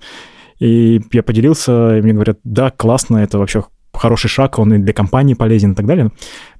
И 0.59 1.01
я 1.11 1.23
поделился, 1.23 1.97
и 1.97 2.01
мне 2.01 2.13
говорят, 2.13 2.39
да, 2.43 2.69
классно, 2.69 3.17
это 3.17 3.37
вообще 3.37 3.63
хороший 3.93 4.29
шаг, 4.29 4.59
он 4.59 4.73
и 4.73 4.77
для 4.77 4.93
компании 4.93 5.33
полезен 5.33 5.71
и 5.71 5.75
так 5.75 5.85
далее. 5.85 6.11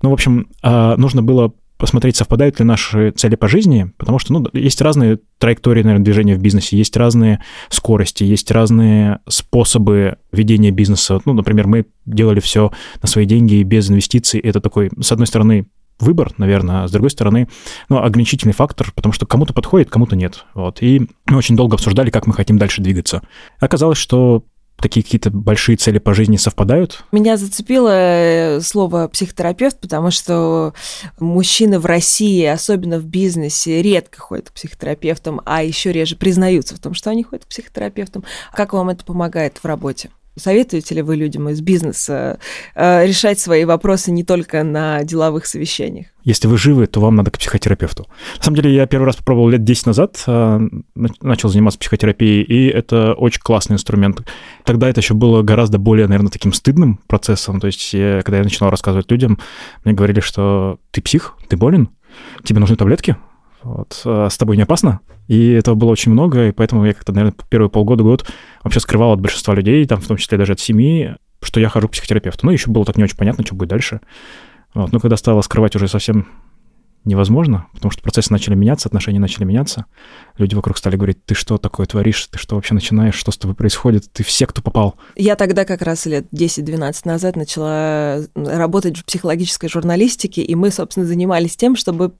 Ну, 0.01 0.10
в 0.10 0.13
общем, 0.13 0.50
а, 0.63 0.96
нужно 0.98 1.22
было 1.22 1.53
посмотреть, 1.79 2.18
совпадают 2.18 2.60
ли 2.60 2.65
наши 2.65 3.12
цели 3.12 3.36
по 3.36 3.48
жизни, 3.48 3.94
потому 3.98 4.20
что, 4.20 4.34
ну, 4.34 4.46
есть 4.51 4.82
разные 4.82 5.20
траектории, 5.38 5.82
наверное, 5.82 6.03
движения 6.03 6.36
в 6.36 6.41
бизнесе, 6.41 6.77
есть 6.77 6.98
разные 6.98 7.41
скорости, 7.70 8.25
есть 8.25 8.51
разные 8.51 9.20
способы 9.29 10.18
ведения 10.34 10.72
бизнеса. 10.72 11.22
Ну, 11.24 11.32
например, 11.32 11.68
мы 11.68 11.86
делали 12.06 12.41
все 12.41 12.74
на 13.01 13.08
свои 13.08 13.25
деньги 13.25 13.63
без 13.63 13.89
инвестиций. 13.89 14.41
Это 14.41 14.60
такой, 14.60 14.91
с 15.00 15.12
одной 15.13 15.27
стороны, 15.27 15.68
выбор, 16.00 16.32
наверное, 16.38 16.84
а 16.84 16.88
с 16.88 16.91
другой 16.91 17.12
стороны, 17.12 17.48
ну, 17.89 17.98
ограничительный 17.98 18.53
фактор, 18.53 18.91
потому 18.96 19.13
что 19.13 19.25
кому-то 19.25 19.53
подходит, 19.53 19.89
кому-то 19.89 20.15
нет. 20.15 20.46
Вот. 20.53 20.82
И 20.82 21.08
мы 21.25 21.38
очень 21.38 21.56
долго 21.56 21.75
обсуждали, 21.75 22.10
как 22.10 22.27
мы 22.27 22.34
хотим 22.34 22.58
дальше 22.58 22.82
двигаться. 22.82 23.22
Оказалось, 23.60 23.98
что 23.98 24.44
такие 24.82 25.03
какие-то 25.03 25.29
большие 25.29 25.77
цели 25.77 26.00
по 26.00 26.13
жизни 26.13 26.38
совпадают? 26.38 27.03
Меня 27.12 27.38
зацепило 27.38 27.91
э, 27.91 28.62
слово 28.62 29.08
психотерапевт, 29.08 29.79
потому 29.79 30.12
что 30.12 30.74
мужчины 31.20 31.79
в 31.79 31.86
России, 31.86 32.46
особенно 32.46 33.00
в 33.00 33.06
бизнесе, 33.06 33.82
редко 33.82 34.20
ходят 34.20 34.50
к 34.50 34.53
психотерапевтам, 34.53 35.41
а 35.46 35.63
еще 35.63 35.91
реже 35.91 36.15
признаются 36.15 36.75
в 36.75 36.79
том, 36.79 36.94
что 36.94 37.10
они 37.10 37.24
ходят 37.24 37.46
к 37.46 37.50
психотерапевтам. 37.50 38.24
Как 38.53 38.74
вам 38.74 38.89
это 38.89 39.03
помогает 39.06 39.58
в 39.58 39.65
работе? 39.65 40.10
Советуете 40.36 40.95
ли 40.95 41.01
вы 41.01 41.15
людям 41.15 41.50
из 41.50 41.62
бизнеса 41.62 42.39
э, 42.75 43.05
решать 43.05 43.39
свои 43.39 43.65
вопросы 43.65 44.12
не 44.12 44.24
только 44.24 44.63
на 44.63 45.03
деловых 45.03 45.45
совещаниях? 45.45 46.07
Если 46.24 46.48
вы 46.48 46.57
живы, 46.57 46.88
то 46.88 47.01
вам 47.01 47.15
надо 47.15 47.31
к 47.31 47.39
психотерапевту. 47.39 48.07
На 48.38 48.43
самом 48.43 48.55
деле, 48.57 48.74
я 48.74 48.86
первый 48.86 49.05
раз 49.05 49.15
попробовал 49.17 49.50
лет 49.50 49.63
10 49.63 49.88
назад, 49.88 50.24
э, 50.27 50.59
начал 51.21 51.50
заниматься 51.50 51.79
психотерапией, 51.79 52.43
и 52.43 52.67
это 52.67 53.13
очень 53.13 53.41
классный 53.41 53.75
инструмент. 53.75 54.21
Тогда 54.63 54.89
это 54.89 55.01
еще 55.01 55.13
было 55.13 55.41
гораздо 55.41 55.77
более, 55.77 56.07
наверное, 56.07 56.31
таким 56.31 56.53
стыдным 56.53 57.00
процессом. 57.07 57.59
То 57.59 57.67
есть, 57.67 57.93
я, 57.93 58.21
когда 58.21 58.38
я 58.38 58.43
начинал 58.43 58.69
рассказывать 58.69 59.12
людям, 59.12 59.39
мне 59.83 59.93
говорили, 59.93 60.19
что 60.19 60.79
ты 60.91 61.01
псих, 61.01 61.36
ты 61.50 61.57
болен, 61.57 61.89
тебе 62.43 62.59
нужны 62.59 62.75
таблетки, 62.75 63.17
вот, 63.63 64.01
а 64.05 64.29
с 64.29 64.37
тобой 64.37 64.57
не 64.57 64.63
опасно. 64.63 65.01
И 65.27 65.51
этого 65.51 65.75
было 65.75 65.89
очень 65.89 66.11
много, 66.11 66.47
и 66.47 66.51
поэтому 66.51 66.85
я 66.85 66.93
как-то, 66.93 67.13
наверное, 67.13 67.35
первые 67.49 67.69
полгода-год 67.69 68.25
вообще 68.63 68.79
скрывал 68.79 69.13
от 69.13 69.21
большинства 69.21 69.53
людей, 69.53 69.85
там, 69.85 70.01
в 70.01 70.07
том 70.07 70.17
числе 70.17 70.37
даже 70.37 70.53
от 70.53 70.59
семьи, 70.59 71.15
что 71.41 71.59
я 71.59 71.69
хожу 71.69 71.87
к 71.87 71.91
психотерапевту. 71.91 72.45
Ну, 72.45 72.51
еще 72.51 72.69
было 72.71 72.85
так 72.85 72.97
не 72.97 73.03
очень 73.03 73.17
понятно, 73.17 73.45
что 73.45 73.55
будет 73.55 73.69
дальше. 73.69 74.01
Вот. 74.73 74.91
Но 74.91 74.99
когда 74.99 75.17
стало 75.17 75.41
скрывать 75.41 75.75
уже 75.75 75.87
совсем 75.87 76.27
невозможно, 77.05 77.67
потому 77.73 77.91
что 77.91 78.01
процессы 78.01 78.31
начали 78.31 78.55
меняться, 78.55 78.89
отношения 78.89 79.19
начали 79.19 79.45
меняться. 79.45 79.85
Люди 80.37 80.53
вокруг 80.53 80.77
стали 80.77 80.95
говорить, 80.95 81.23
ты 81.25 81.33
что 81.33 81.57
такое 81.57 81.85
творишь, 81.85 82.27
ты 82.27 82.37
что 82.37 82.55
вообще 82.55 82.73
начинаешь, 82.73 83.15
что 83.15 83.31
с 83.31 83.37
тобой 83.37 83.55
происходит, 83.55 84.11
ты 84.11 84.23
все, 84.23 84.45
кто 84.45 84.61
попал. 84.61 84.95
Я 85.15 85.35
тогда 85.35 85.63
как 85.63 85.81
раз 85.81 86.05
лет 86.05 86.27
10-12 86.33 87.01
назад 87.05 87.35
начала 87.35 88.21
работать 88.35 88.97
в 88.97 89.05
психологической 89.05 89.69
журналистике, 89.69 90.41
и 90.41 90.55
мы, 90.55 90.71
собственно, 90.71 91.05
занимались 91.05 91.55
тем, 91.55 91.75
чтобы 91.75 92.13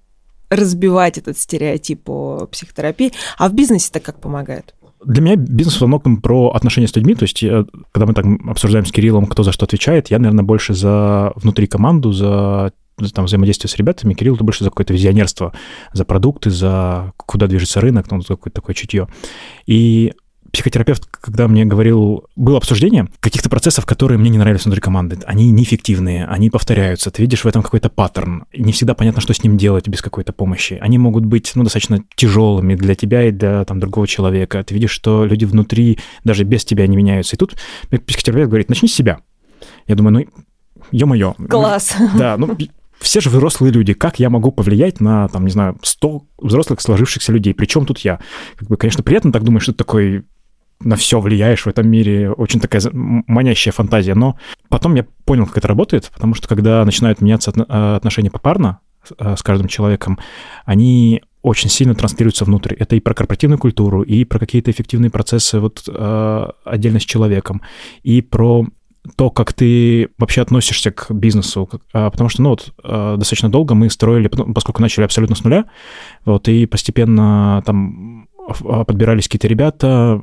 разбивать 0.50 1.18
этот 1.18 1.38
стереотип 1.38 2.03
по 2.03 2.48
психотерапии. 2.51 3.13
А 3.38 3.50
в 3.50 3.53
бизнесе 3.53 3.89
это 3.91 4.00
как 4.00 4.20
помогает? 4.20 4.75
Для 5.06 5.22
меня 5.22 5.36
бизнес 5.38 5.79
во 5.79 5.88
многом 5.88 6.22
про 6.22 6.50
отношения 6.50 6.88
с 6.88 6.96
людьми. 6.96 7.15
То 7.15 7.24
есть, 7.24 7.41
я, 7.41 7.65
когда 7.91 8.06
мы 8.06 8.13
так 8.13 8.25
обсуждаем 8.48 8.86
с 8.86 8.91
Кириллом, 8.91 9.27
кто 9.27 9.44
за 9.44 9.51
что 9.51 9.65
отвечает, 9.65 10.10
я, 10.10 10.20
наверное, 10.20 10.44
больше 10.44 10.74
за 10.74 11.32
внутри 11.36 11.68
команду, 11.68 12.12
за 12.12 12.74
там, 13.13 13.25
взаимодействие 13.25 13.70
с 13.70 13.77
ребятами, 13.77 14.13
Кирилл 14.13 14.36
это 14.36 14.44
больше 14.44 14.65
за 14.65 14.70
какое-то 14.70 14.94
визионерство, 14.94 15.53
за 15.94 16.03
продукты, 16.03 16.50
за 16.50 17.13
куда 17.15 17.48
движется 17.48 17.79
рынок, 17.79 18.12
ну, 18.12 18.22
какое-то 18.22 18.62
такое 18.62 18.75
чутье. 18.75 19.08
И 19.65 20.13
психотерапевт, 20.51 21.06
когда 21.06 21.48
мне 21.48 21.65
говорил, 21.65 22.25
было 22.36 22.58
обсуждение 22.58 23.08
каких-то 23.20 23.50
процессов, 23.50 23.86
которые 23.86 24.18
мне 24.18 24.29
не 24.29 24.38
нравились 24.38 24.65
внутри 24.65 24.82
команды. 24.82 25.20
Они 25.25 25.51
неэффективные, 25.51 26.25
они 26.25 26.50
повторяются, 26.50 27.12
ты 27.12 27.22
видишь 27.22 27.44
в 27.44 27.48
этом 27.48 27.62
какой-то 27.62 27.89
паттерн. 27.89 28.46
Не 28.56 28.72
всегда 28.72 28.94
понятно, 28.94 29.22
что 29.22 29.34
с 29.34 29.44
ним 29.44 29.58
делать 29.58 29.88
без 29.88 30.01
какой-то 30.01 30.34
помощи. 30.34 30.77
Они 30.82 30.98
могут 30.98 31.25
быть, 31.25 31.51
ну, 31.56 31.63
достаточно 31.63 32.03
тяжелыми 32.15 32.75
для 32.75 32.96
тебя 32.96 33.27
и 33.27 33.32
для 33.32 33.65
там, 33.65 33.79
другого 33.79 34.08
человека. 34.08 34.63
Ты 34.63 34.74
видишь, 34.74 34.91
что 34.91 35.25
люди 35.25 35.46
внутри 35.46 36.00
даже 36.24 36.44
без 36.44 36.65
тебя 36.65 36.88
не 36.88 36.98
меняются. 36.98 37.36
И 37.36 37.39
тут 37.39 37.56
психотерапевт 38.06 38.50
говорит, 38.50 38.70
начни 38.70 38.88
с 38.88 38.94
себя. 38.94 39.20
Я 39.88 39.96
думаю, 39.96 40.13
ну, 40.13 40.44
ё-моё. 40.91 41.36
Класс. 41.50 41.96
Да, 42.18 42.38
ну, 42.38 42.58
все 43.00 43.22
же 43.22 43.29
взрослые 43.29 43.72
люди. 43.72 43.94
Как 43.94 44.20
я 44.20 44.29
могу 44.29 44.51
повлиять 44.51 45.00
на, 45.00 45.27
там, 45.29 45.46
не 45.46 45.51
знаю, 45.51 45.77
100 45.82 46.24
взрослых 46.38 46.82
сложившихся 46.82 47.32
людей? 47.32 47.53
Причем 47.53 47.86
тут 47.86 48.00
я? 48.00 48.20
Как 48.56 48.68
бы, 48.68 48.77
конечно, 48.77 49.03
приятно 49.03 49.32
так 49.32 49.44
думать, 49.44 49.63
что 49.63 49.72
ты 49.72 49.77
такой 49.77 50.25
на 50.82 50.96
все 50.96 51.20
влияешь 51.20 51.66
в 51.66 51.68
этом 51.68 51.90
мире, 51.90 52.32
очень 52.32 52.60
такая 52.60 52.82
манящая 52.94 53.74
фантазия. 53.74 54.16
Но 54.16 54.38
потом 54.70 54.96
я 54.96 55.06
понял, 55.26 55.46
как 55.46 55.58
это 55.58 55.68
работает, 55.68 56.10
потому 56.14 56.34
что 56.34 56.48
когда 56.48 56.84
начинают 56.86 57.22
меняться 57.22 57.52
э, 57.56 57.96
отношения 57.96 58.32
попарно 58.32 58.80
э, 59.18 59.36
с 59.36 59.44
каждым 59.44 59.68
человеком, 59.68 60.20
они 60.66 61.22
очень 61.42 61.70
сильно 61.70 61.96
транслируются 61.96 62.46
внутрь. 62.46 62.76
Это 62.76 62.96
и 62.96 63.00
про 63.00 63.14
корпоративную 63.14 63.60
культуру, 63.60 64.04
и 64.04 64.24
про 64.24 64.40
какие-то 64.40 64.72
эффективные 64.72 65.10
процессы 65.10 65.60
вот 65.60 65.84
э, 65.88 66.48
отдельно 66.64 67.00
с 67.00 67.04
человеком, 67.04 67.62
и 68.04 68.22
про 68.22 68.66
то, 69.16 69.30
как 69.32 69.54
ты 69.54 70.10
вообще 70.18 70.42
относишься 70.42 70.92
к 70.92 71.10
бизнесу, 71.12 71.70
потому 71.94 72.30
что, 72.30 72.42
ну, 72.42 72.50
вот, 72.50 72.74
достаточно 72.84 73.50
долго 73.50 73.74
мы 73.74 73.90
строили, 73.90 74.28
поскольку 74.28 74.82
начали 74.82 75.06
абсолютно 75.06 75.38
с 75.38 75.44
нуля, 75.44 75.66
вот, 76.26 76.50
и 76.50 76.66
постепенно 76.66 77.64
там 77.66 78.28
а, 78.38 78.38
подбирались 78.58 79.25
какие-то 79.25 79.48
ребята, 79.48 80.22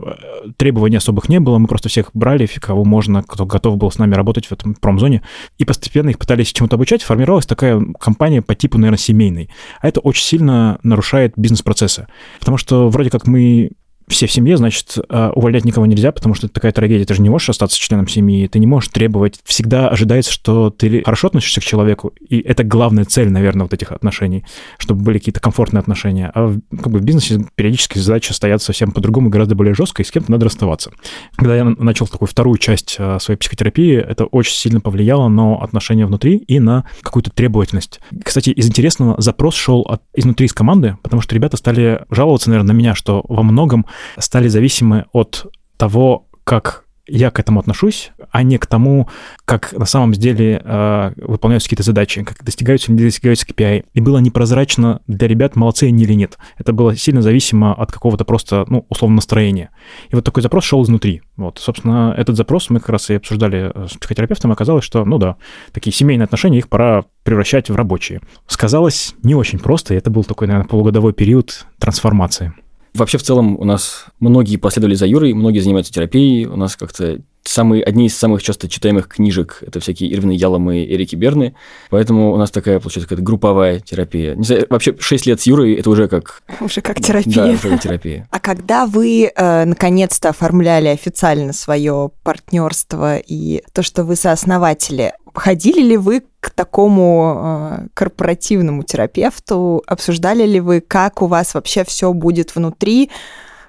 требований 0.57 0.97
особых 0.97 1.29
не 1.29 1.41
было, 1.41 1.59
мы 1.59 1.67
просто 1.67 1.89
всех 1.89 2.11
брали, 2.15 2.47
кого 2.61 2.85
можно, 2.85 3.23
кто 3.23 3.47
готов 3.47 3.77
был 3.77 3.91
с 3.91 3.99
нами 3.99 4.15
работать 4.15 4.47
в 4.47 4.53
этом 4.53 4.75
промзоне, 4.75 5.23
и 5.59 5.65
постепенно 5.65 6.11
их 6.11 6.19
пытались 6.19 6.53
чему-то 6.53 6.77
обучать, 6.77 7.03
формировалась 7.03 7.47
такая 7.47 7.81
компания 7.99 8.43
по 8.43 8.55
типу, 8.55 8.79
наверное, 8.79 8.99
семейной. 8.99 9.51
А 9.81 9.89
это 9.89 10.01
очень 10.01 10.25
сильно 10.25 10.79
нарушает 10.83 11.35
бизнес-процессы, 11.37 12.07
потому 12.39 12.57
что 12.57 12.89
вроде 12.89 13.11
как 13.11 13.27
мы 13.27 13.71
все 14.09 14.27
в 14.27 14.33
семье, 14.33 14.57
значит, 14.57 14.99
а, 15.09 15.31
увольнять 15.31 15.65
никого 15.65 15.87
нельзя, 15.87 16.13
потому 16.13 16.35
что 16.35 16.47
это 16.47 16.55
такая 16.55 16.73
трагедия. 16.73 17.05
Ты 17.05 17.15
же 17.15 17.23
не 17.23 17.31
можешь 17.31 17.49
остаться 17.49 17.79
членом 17.79 18.09
семьи, 18.09 18.47
ты 18.47 18.59
не 18.59 18.67
можешь 18.67 18.91
требовать. 18.91 19.41
Всегда 19.45 19.89
ожидается, 19.89 20.33
что 20.33 20.71
ты 20.71 21.03
хорошо 21.03 21.29
относишься 21.29 21.61
к 21.61 21.65
человеку, 21.65 22.13
и 22.29 22.39
это 22.41 22.63
главная 22.65 23.05
цель, 23.05 23.31
наверное, 23.31 23.65
вот 23.65 23.75
этих 23.75 23.93
отношений, 23.93 24.45
чтобы 24.79 25.03
были 25.03 25.19
какие-то 25.19 25.41
комфортные 25.41 25.81
отношения. 25.81 26.31
А 26.35 26.47
в, 26.47 26.61
как 26.77 26.93
бы 26.93 26.99
в 26.99 27.03
бизнесе 27.03 27.45
периодически 27.55 27.99
задачи 27.99 28.33
стоят 28.33 28.63
совсем 28.63 28.93
по-другому, 28.93 29.29
гораздо 29.29 29.55
более 29.55 29.75
жестко, 29.75 30.03
и 30.03 30.05
с 30.05 30.11
кем-то 30.11 30.31
надо 30.31 30.47
расставаться. 30.47 30.93
Когда 31.35 31.57
я 31.57 31.65
начал 31.65 32.07
такую 32.07 32.29
вторую 32.29 32.59
часть 32.59 32.97
а, 32.99 33.19
своей 33.19 33.39
психотерапии, 33.39 33.97
это 33.97 34.25
очень 34.27 34.55
сильно 34.55 34.81
повлияло 34.81 35.29
на 35.29 35.57
отношения 35.57 36.07
внутри 36.07 36.37
и 36.37 36.61
на 36.61 36.85
какую-то 37.03 37.31
требовательность. 37.31 38.01
Кстати, 38.23 38.51
из 38.51 38.69
интересного 38.69 39.21
запрос 39.21 39.55
шел 39.55 39.83
от, 39.83 40.03
изнутри 40.15 40.47
из 40.47 40.53
команды, 40.53 40.97
потому 41.03 41.23
что 41.23 41.35
ребята 41.35 41.57
стали 41.57 42.05
жаловаться, 42.11 42.51
наверное, 42.51 42.73
на 42.73 42.77
меня, 42.77 42.95
что 42.95 43.25
во 43.29 43.43
многом 43.43 43.87
стали 44.19 44.49
зависимы 44.49 45.07
от 45.13 45.47
того, 45.77 46.27
как 46.45 46.87
я 47.09 47.31
к 47.31 47.39
этому 47.39 47.61
отношусь, 47.61 48.11
а 48.31 48.43
не 48.43 48.59
к 48.59 48.67
тому, 48.67 49.09
как 49.45 49.73
на 49.73 49.87
самом 49.87 50.13
деле 50.13 50.61
э, 50.63 51.13
выполняются 51.17 51.69
какие-то 51.69 51.85
задачи, 51.85 52.23
как 52.25 52.43
достигаются 52.43 52.91
или 52.91 52.99
не 52.99 53.05
достигаются 53.05 53.47
KPI. 53.47 53.85
И 53.95 54.01
было 54.01 54.19
непрозрачно 54.19 55.01
для 55.07 55.29
ребят, 55.29 55.57
молодцы 55.57 55.85
они 55.85 56.03
или 56.03 56.15
нет. 56.15 56.37
Это 56.59 56.73
было 56.73 56.97
сильно 56.97 57.23
зависимо 57.23 57.75
от 57.75 57.93
какого-то 57.93 58.25
просто, 58.25 58.65
ну, 58.69 58.87
условно, 58.89 59.17
настроения. 59.17 59.71
И 60.11 60.17
вот 60.17 60.25
такой 60.25 60.43
запрос 60.43 60.65
шел 60.65 60.83
изнутри. 60.83 61.23
Вот, 61.37 61.59
собственно, 61.59 62.15
этот 62.17 62.37
запрос 62.37 62.71
мы 62.71 62.81
как 62.81 62.91
раз 62.91 63.09
и 63.11 63.15
обсуждали 63.15 63.73
с 63.87 63.97
психотерапевтом, 63.97 64.51
и 64.51 64.55
оказалось, 64.55 64.85
что, 64.85 65.05
ну 65.05 65.19
да, 65.19 65.37
такие 65.73 65.93
семейные 65.93 66.25
отношения, 66.25 66.59
их 66.59 66.69
пора 66.69 67.05
превращать 67.23 67.71
в 67.71 67.77
рабочие. 67.77 68.21
Сказалось 68.49 69.15
не 69.23 69.35
очень 69.35 69.59
просто, 69.59 69.95
и 69.95 69.97
это 69.97 70.11
был 70.11 70.25
такой, 70.25 70.49
наверное, 70.49 70.69
полугодовой 70.69 71.13
период 71.13 71.67
трансформации. 71.79 72.53
Вообще, 72.97 73.19
в 73.19 73.23
целом, 73.23 73.59
у 73.59 73.65
нас 73.65 74.07
многие 74.21 74.57
последовали 74.57 74.95
за 74.95 75.07
Юрой, 75.07 75.35
многие 75.35 75.61
занимаются 75.61 75.93
терапией. 75.93 76.47
У 76.47 76.57
нас 76.57 76.77
как-то 76.77 77.21
самые, 77.45 77.83
одни 77.83 78.07
из 78.07 78.17
самых 78.17 78.43
часто 78.43 78.69
читаемых 78.69 79.09
книжек– 79.09 79.59
это 79.61 79.81
всякие 79.81 80.13
Ирвины 80.13 80.33
Яломы 80.33 80.79
и 80.79 80.95
Эрики 80.95 81.15
Берны. 81.15 81.55
Поэтому 81.91 82.33
у 82.33 82.37
нас 82.37 82.51
такая, 82.51 82.81
получается, 82.81 83.09
какая-то 83.09 83.23
групповая 83.23 83.81
терапия. 83.81 84.35
Не 84.35 84.45
знаю, 84.45 84.67
вообще 84.71 84.97
6 84.99 85.27
лет 85.27 85.41
с 85.41 85.47
Юрой– 85.47 85.75
это 85.77 85.91
уже 85.91 86.09
как… 86.09 86.43
Уже 86.61 86.81
как 86.81 87.01
терапия. 87.01 87.35
Да, 87.35 87.51
уже 87.51 87.69
как 87.69 87.81
терапия. 87.81 88.29
А 88.31 88.41
когда 88.41 88.87
вы 88.87 89.31
э, 89.35 89.65
наконец-то 89.65 90.31
оформляли 90.31 90.89
официально 90.89 91.53
свое 91.53 92.11
партнерство 92.23 93.19
и 93.19 93.63
то, 93.73 93.83
что 93.83 94.05
вы 94.05 94.17
сооснователи, 94.17 95.13
ходили 95.37 95.81
ли 95.81 95.97
вы 95.97 96.23
к 96.41 96.51
такому 96.51 97.35
э, 97.37 97.87
корпоративному 97.95 98.83
терапевту? 98.83 99.83
Обсуждали 99.87 100.47
ли 100.47 100.61
вы, 100.61 100.81
как 100.81 101.23
у 101.23 101.27
вас 101.27 101.55
вообще 101.55 101.85
все 101.85 102.13
будет 102.13 102.55
внутри? 102.55 103.11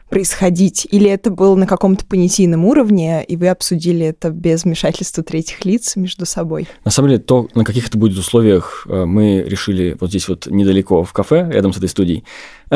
происходить? 0.09 0.87
Или 0.89 1.09
это 1.09 1.29
было 1.29 1.55
на 1.55 1.67
каком-то 1.67 2.05
понятийном 2.05 2.65
уровне, 2.65 3.23
и 3.23 3.35
вы 3.35 3.49
обсудили 3.49 4.05
это 4.05 4.29
без 4.29 4.63
вмешательства 4.63 5.23
третьих 5.23 5.65
лиц 5.65 5.95
между 5.95 6.25
собой? 6.25 6.67
На 6.85 6.91
самом 6.91 7.09
деле, 7.09 7.21
то, 7.21 7.47
на 7.55 7.63
каких 7.63 7.87
это 7.87 7.97
будет 7.97 8.17
условиях, 8.17 8.87
э, 8.89 9.05
мы 9.05 9.43
решили 9.45 9.97
вот 9.99 10.09
здесь 10.09 10.27
вот 10.27 10.47
недалеко 10.47 11.03
в 11.03 11.13
кафе, 11.13 11.49
рядом 11.51 11.73
с 11.73 11.77
этой 11.77 11.89
студией. 11.89 12.23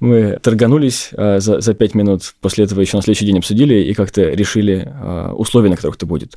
Мы 0.00 0.38
торганулись 0.42 1.10
э, 1.12 1.40
за, 1.40 1.60
за 1.60 1.74
пять 1.74 1.94
минут, 1.94 2.34
после 2.40 2.64
этого 2.64 2.80
еще 2.80 2.96
на 2.96 3.02
следующий 3.02 3.26
день 3.26 3.38
обсудили 3.38 3.74
и 3.74 3.94
как-то 3.94 4.22
решили 4.22 4.88
э, 4.88 5.32
условия, 5.32 5.70
на 5.70 5.76
которых 5.76 5.96
это 5.96 6.06
будет. 6.06 6.36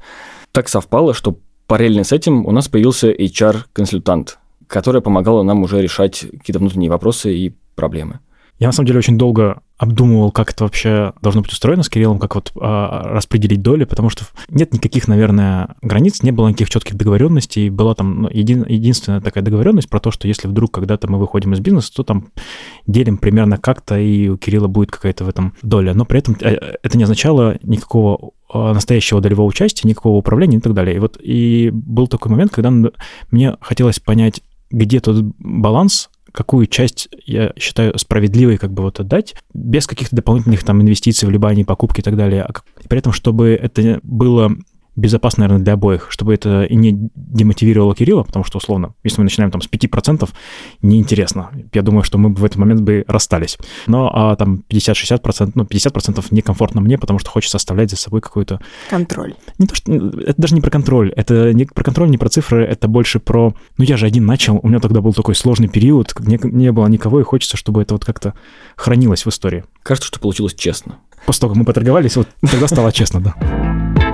Так 0.51 0.67
совпало, 0.67 1.13
что 1.13 1.39
параллельно 1.67 2.03
с 2.03 2.11
этим 2.11 2.45
у 2.45 2.51
нас 2.51 2.67
появился 2.67 3.11
HR-консультант, 3.11 4.37
которая 4.67 5.01
помогала 5.01 5.43
нам 5.43 5.63
уже 5.63 5.81
решать 5.81 6.19
какие-то 6.19 6.59
внутренние 6.59 6.89
вопросы 6.89 7.33
и 7.33 7.55
проблемы. 7.75 8.19
Я 8.61 8.67
на 8.67 8.73
самом 8.73 8.85
деле 8.85 8.99
очень 8.99 9.17
долго 9.17 9.63
обдумывал, 9.79 10.31
как 10.31 10.51
это 10.51 10.65
вообще 10.65 11.13
должно 11.23 11.41
быть 11.41 11.51
устроено 11.51 11.81
с 11.81 11.89
Кириллом, 11.89 12.19
как 12.19 12.35
вот 12.35 12.51
а, 12.61 13.01
распределить 13.15 13.63
доли, 13.63 13.85
потому 13.85 14.11
что 14.11 14.23
нет 14.49 14.71
никаких, 14.71 15.07
наверное, 15.07 15.77
границ, 15.81 16.21
не 16.21 16.29
было 16.29 16.47
никаких 16.47 16.69
четких 16.69 16.95
договоренностей, 16.95 17.71
была 17.71 17.95
там 17.95 18.21
ну, 18.21 18.29
един, 18.29 18.63
единственная 18.67 19.19
такая 19.19 19.43
договоренность 19.43 19.89
про 19.89 19.99
то, 19.99 20.11
что 20.11 20.27
если 20.27 20.47
вдруг 20.47 20.69
когда-то 20.69 21.09
мы 21.09 21.17
выходим 21.17 21.53
из 21.53 21.59
бизнеса, 21.59 21.91
то 21.91 22.03
там 22.03 22.27
делим 22.85 23.17
примерно 23.17 23.57
как-то, 23.57 23.97
и 23.97 24.27
у 24.29 24.37
Кирилла 24.37 24.67
будет 24.67 24.91
какая-то 24.91 25.25
в 25.25 25.29
этом 25.29 25.55
доля. 25.63 25.95
Но 25.95 26.05
при 26.05 26.19
этом 26.19 26.37
э, 26.39 26.75
это 26.83 26.99
не 26.99 27.05
означало 27.05 27.57
никакого 27.63 28.33
а, 28.47 28.75
настоящего 28.75 29.21
долевого 29.21 29.47
участия, 29.47 29.87
никакого 29.87 30.17
управления 30.17 30.57
и 30.57 30.61
так 30.61 30.75
далее. 30.75 30.97
И 30.97 30.99
вот 30.99 31.17
и 31.19 31.71
был 31.73 32.07
такой 32.07 32.29
момент, 32.29 32.51
когда 32.51 32.69
мне 33.31 33.57
хотелось 33.59 33.99
понять, 33.99 34.43
где 34.69 34.99
тот 34.99 35.25
баланс, 35.39 36.10
какую 36.31 36.67
часть 36.67 37.09
я 37.25 37.53
считаю 37.57 37.97
справедливой 37.97 38.57
как 38.57 38.71
бы 38.71 38.83
вот 38.83 38.99
отдать, 38.99 39.35
без 39.53 39.87
каких-то 39.87 40.15
дополнительных 40.15 40.63
там 40.63 40.81
инвестиций, 40.81 41.27
в 41.27 41.29
вливаний, 41.29 41.65
покупки 41.65 41.99
и 41.99 42.03
так 42.03 42.15
далее, 42.15 42.43
а 42.43 42.53
при 42.87 42.99
этом, 42.99 43.13
чтобы 43.13 43.49
это 43.49 43.99
было 44.03 44.55
безопасно, 45.01 45.41
наверное, 45.43 45.63
для 45.63 45.73
обоих, 45.73 46.07
чтобы 46.09 46.33
это 46.33 46.63
и 46.63 46.75
не 46.75 47.09
демотивировало 47.15 47.95
Кирилла, 47.95 48.23
потому 48.23 48.45
что, 48.45 48.57
условно, 48.57 48.93
если 49.03 49.19
мы 49.19 49.25
начинаем 49.25 49.51
там 49.51 49.61
с 49.61 49.69
5%, 49.69 50.29
неинтересно. 50.81 51.49
Я 51.73 51.81
думаю, 51.81 52.03
что 52.03 52.17
мы 52.17 52.29
бы 52.29 52.41
в 52.41 52.45
этот 52.45 52.57
момент 52.57 52.81
бы 52.81 53.03
расстались. 53.07 53.57
Но 53.87 54.11
а 54.13 54.35
там 54.35 54.63
50-60%, 54.69 55.51
ну, 55.55 55.63
50% 55.63 56.25
некомфортно 56.31 56.81
мне, 56.81 56.97
потому 56.97 57.19
что 57.19 57.29
хочется 57.29 57.57
оставлять 57.57 57.89
за 57.89 57.97
собой 57.97 58.21
какой-то... 58.21 58.61
Контроль. 58.89 59.33
Не 59.57 59.67
то, 59.67 59.75
что... 59.75 59.91
Это 59.91 60.35
даже 60.37 60.55
не 60.55 60.61
про 60.61 60.69
контроль. 60.69 61.11
Это 61.15 61.53
не 61.53 61.65
про 61.65 61.83
контроль, 61.83 62.09
не 62.09 62.17
про 62.17 62.29
цифры, 62.29 62.63
это 62.63 62.87
больше 62.87 63.19
про... 63.19 63.53
Ну, 63.77 63.83
я 63.83 63.97
же 63.97 64.05
один 64.05 64.25
начал, 64.25 64.59
у 64.61 64.67
меня 64.67 64.79
тогда 64.79 65.01
был 65.01 65.13
такой 65.13 65.35
сложный 65.35 65.67
период, 65.67 66.13
не, 66.19 66.39
не 66.43 66.71
было 66.71 66.87
никого, 66.87 67.19
и 67.19 67.23
хочется, 67.23 67.57
чтобы 67.57 67.81
это 67.81 67.95
вот 67.95 68.05
как-то 68.05 68.33
хранилось 68.75 69.25
в 69.25 69.29
истории. 69.29 69.63
Кажется, 69.83 70.07
что 70.07 70.19
получилось 70.19 70.53
честно. 70.53 70.97
После 71.25 71.41
того, 71.41 71.53
как 71.53 71.59
мы 71.59 71.65
поторговались, 71.65 72.15
вот 72.15 72.27
тогда 72.41 72.67
стало 72.67 72.91
честно, 72.91 73.21
да. 73.21 74.10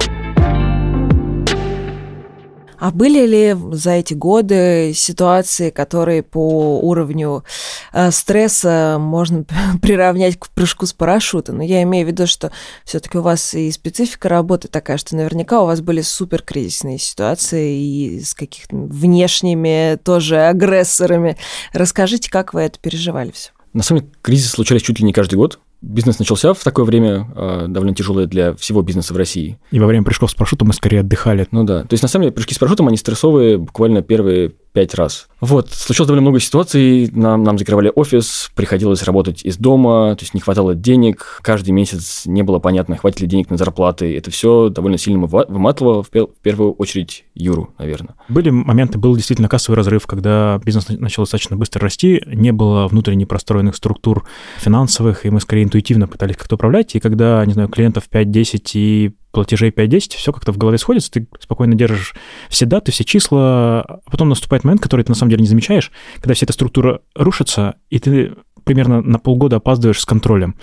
А 2.79 2.91
были 2.91 3.25
ли 3.25 3.55
за 3.71 3.91
эти 3.91 4.13
годы 4.13 4.91
ситуации, 4.95 5.69
которые 5.69 6.23
по 6.23 6.79
уровню 6.79 7.43
э, 7.91 8.11
стресса 8.11 8.97
можно 8.99 9.45
приравнять 9.81 10.37
к 10.37 10.49
прыжку 10.49 10.85
с 10.85 10.93
парашюта? 10.93 11.53
Но 11.53 11.63
я 11.63 11.81
имею 11.83 12.05
в 12.05 12.09
виду, 12.09 12.27
что 12.27 12.51
все-таки 12.85 13.17
у 13.17 13.21
вас 13.21 13.53
и 13.53 13.71
специфика 13.71 14.29
работы 14.29 14.67
такая, 14.67 14.97
что 14.97 15.15
наверняка 15.15 15.61
у 15.61 15.65
вас 15.65 15.81
были 15.81 16.01
суперкризисные 16.01 16.99
ситуации 16.99 17.79
и 17.79 18.21
с 18.21 18.33
какими-то 18.33 18.75
внешними 18.75 19.97
тоже 20.03 20.41
агрессорами. 20.41 21.37
Расскажите, 21.73 22.29
как 22.29 22.53
вы 22.53 22.61
это 22.61 22.79
переживали 22.79 23.31
все? 23.31 23.51
На 23.73 23.83
самом 23.83 24.01
деле, 24.01 24.13
кризисы 24.21 24.49
случались 24.49 24.81
чуть 24.81 24.99
ли 24.99 25.05
не 25.05 25.13
каждый 25.13 25.35
год 25.35 25.59
бизнес 25.81 26.19
начался 26.19 26.53
в 26.53 26.63
такое 26.63 26.85
время 26.85 27.27
э, 27.35 27.65
довольно 27.67 27.93
тяжелое 27.93 28.25
для 28.25 28.55
всего 28.55 28.81
бизнеса 28.81 29.13
в 29.13 29.17
России. 29.17 29.59
И 29.71 29.79
во 29.79 29.85
время 29.85 30.03
прыжков 30.03 30.31
с 30.31 30.35
парашютом 30.35 30.69
мы 30.69 30.73
скорее 30.73 31.01
отдыхали. 31.01 31.47
Ну 31.51 31.63
да. 31.63 31.81
То 31.81 31.93
есть, 31.93 32.03
на 32.03 32.09
самом 32.09 32.23
деле, 32.23 32.33
прыжки 32.33 32.53
с 32.53 32.57
парашютом, 32.57 32.87
они 32.87 32.97
стрессовые 32.97 33.57
буквально 33.57 34.01
первые 34.01 34.53
пять 34.77 34.93
раз. 34.93 35.27
Вот, 35.41 35.71
случилось 35.71 36.07
довольно 36.07 36.21
много 36.21 36.39
ситуаций, 36.39 37.09
нам, 37.11 37.41
нам 37.41 37.57
закрывали 37.57 37.91
офис, 37.95 38.51
приходилось 38.53 39.01
работать 39.01 39.43
из 39.43 39.57
дома, 39.57 40.15
то 40.15 40.21
есть 40.21 40.35
не 40.35 40.39
хватало 40.39 40.75
денег, 40.75 41.39
каждый 41.41 41.71
месяц 41.71 42.27
не 42.27 42.43
было 42.43 42.59
понятно, 42.59 42.95
хватит 42.95 43.21
ли 43.21 43.27
денег 43.27 43.49
на 43.49 43.57
зарплаты. 43.57 44.15
Это 44.15 44.29
все 44.29 44.69
довольно 44.69 44.99
сильно 44.99 45.25
выматывало, 45.25 46.03
в, 46.03 46.09
в 46.11 46.27
первую 46.43 46.73
очередь, 46.73 47.25
Юру, 47.33 47.73
наверное. 47.79 48.13
Были 48.29 48.51
моменты, 48.51 48.99
был 48.99 49.15
действительно 49.15 49.49
кассовый 49.49 49.77
разрыв, 49.77 50.05
когда 50.05 50.61
бизнес 50.63 50.89
начал 50.89 51.23
достаточно 51.23 51.57
быстро 51.57 51.81
расти, 51.81 52.21
не 52.27 52.51
было 52.51 52.87
внутренне 52.87 53.25
простроенных 53.25 53.75
структур 53.75 54.27
финансовых, 54.59 55.25
и 55.25 55.31
мы 55.31 55.39
скорее 55.39 55.63
интуитивно 55.63 56.07
пытались 56.07 56.37
как-то 56.37 56.53
управлять, 56.53 56.93
и 56.93 56.99
когда, 56.99 57.43
не 57.47 57.53
знаю, 57.53 57.69
клиентов 57.69 58.03
5-10 58.11 58.61
и 58.75 59.15
платежей 59.37 59.69
5-10, 59.69 60.15
все 60.15 60.33
как-то 60.33 60.51
в 60.51 60.57
голове 60.57 60.79
сходится, 60.79 61.11
ты 61.11 61.27
спокойно 61.39 61.75
держишь 61.75 62.15
все 62.49 62.65
даты, 62.65 62.91
все 62.91 63.03
числа, 63.03 63.81
а 63.81 63.99
потом 64.09 64.29
наступает 64.29 64.63
момент, 64.63 64.81
который 64.81 65.03
ты 65.03 65.11
на 65.11 65.15
самом 65.15 65.29
деле 65.29 65.43
не 65.43 65.47
замечаешь, 65.47 65.91
когда 66.15 66.33
вся 66.33 66.45
эта 66.45 66.53
структура 66.53 67.01
рушится, 67.13 67.75
и 67.91 67.99
ты 67.99 68.33
примерно 68.63 69.03
на 69.03 69.19
полгода 69.19 69.57
опаздываешь 69.57 70.01
с 70.01 70.05
контролем. 70.05 70.55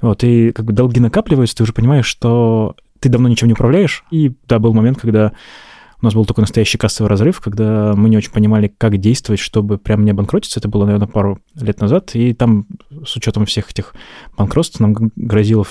Вот, 0.00 0.24
и 0.24 0.50
как 0.50 0.64
бы 0.64 0.72
долги 0.72 0.98
накапливаются, 0.98 1.56
ты 1.56 1.62
уже 1.62 1.72
понимаешь, 1.72 2.06
что 2.06 2.74
ты 2.98 3.08
давно 3.08 3.28
ничем 3.28 3.46
не 3.46 3.54
управляешь. 3.54 4.04
И 4.10 4.32
да, 4.48 4.58
был 4.58 4.74
момент, 4.74 5.00
когда 5.00 5.32
у 6.02 6.04
нас 6.04 6.14
был 6.14 6.26
такой 6.26 6.42
настоящий 6.42 6.78
кассовый 6.78 7.08
разрыв, 7.08 7.40
когда 7.40 7.94
мы 7.94 8.08
не 8.08 8.16
очень 8.16 8.32
понимали, 8.32 8.74
как 8.76 8.98
действовать, 8.98 9.40
чтобы 9.40 9.78
прям 9.78 10.04
не 10.04 10.10
обанкротиться. 10.10 10.58
Это 10.58 10.68
было, 10.68 10.84
наверное, 10.84 11.08
пару 11.08 11.38
лет 11.54 11.80
назад. 11.80 12.14
И 12.14 12.34
там, 12.34 12.66
с 13.06 13.16
учетом 13.16 13.46
всех 13.46 13.70
этих 13.70 13.94
банкротств, 14.36 14.80
нам 14.80 14.94
грозило 15.16 15.64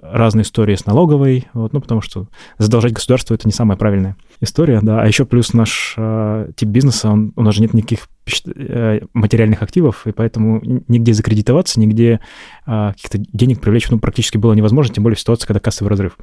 разные 0.00 0.42
истории 0.42 0.74
с 0.74 0.86
налоговой, 0.86 1.48
вот, 1.52 1.72
ну, 1.72 1.80
потому 1.80 2.00
что 2.00 2.28
задолжать 2.58 2.92
государству– 2.92 3.34
это 3.36 3.46
не 3.46 3.52
самая 3.52 3.76
правильная 3.76 4.16
история, 4.40 4.80
да. 4.82 5.02
А 5.02 5.06
еще 5.06 5.24
плюс 5.24 5.52
наш 5.52 5.94
э, 5.96 6.50
тип 6.56 6.68
бизнеса, 6.68 7.10
он, 7.10 7.32
у 7.36 7.42
нас 7.42 7.54
же 7.54 7.62
нет 7.62 7.74
никаких 7.74 8.08
Э, 8.46 9.00
материальных 9.12 9.62
активов, 9.62 10.06
и 10.06 10.12
поэтому 10.12 10.60
нигде 10.62 11.12
закредитоваться, 11.12 11.80
нигде 11.80 12.20
а, 12.64 12.92
каких-то 12.92 13.18
денег 13.18 13.60
привлечь 13.60 13.90
ну, 13.90 13.98
практически 13.98 14.36
было 14.36 14.52
невозможно, 14.52 14.94
тем 14.94 15.02
более 15.02 15.16
в 15.16 15.20
ситуации, 15.20 15.46
когда 15.46 15.60
кассовый 15.60 15.90
разрыв. 15.90 16.16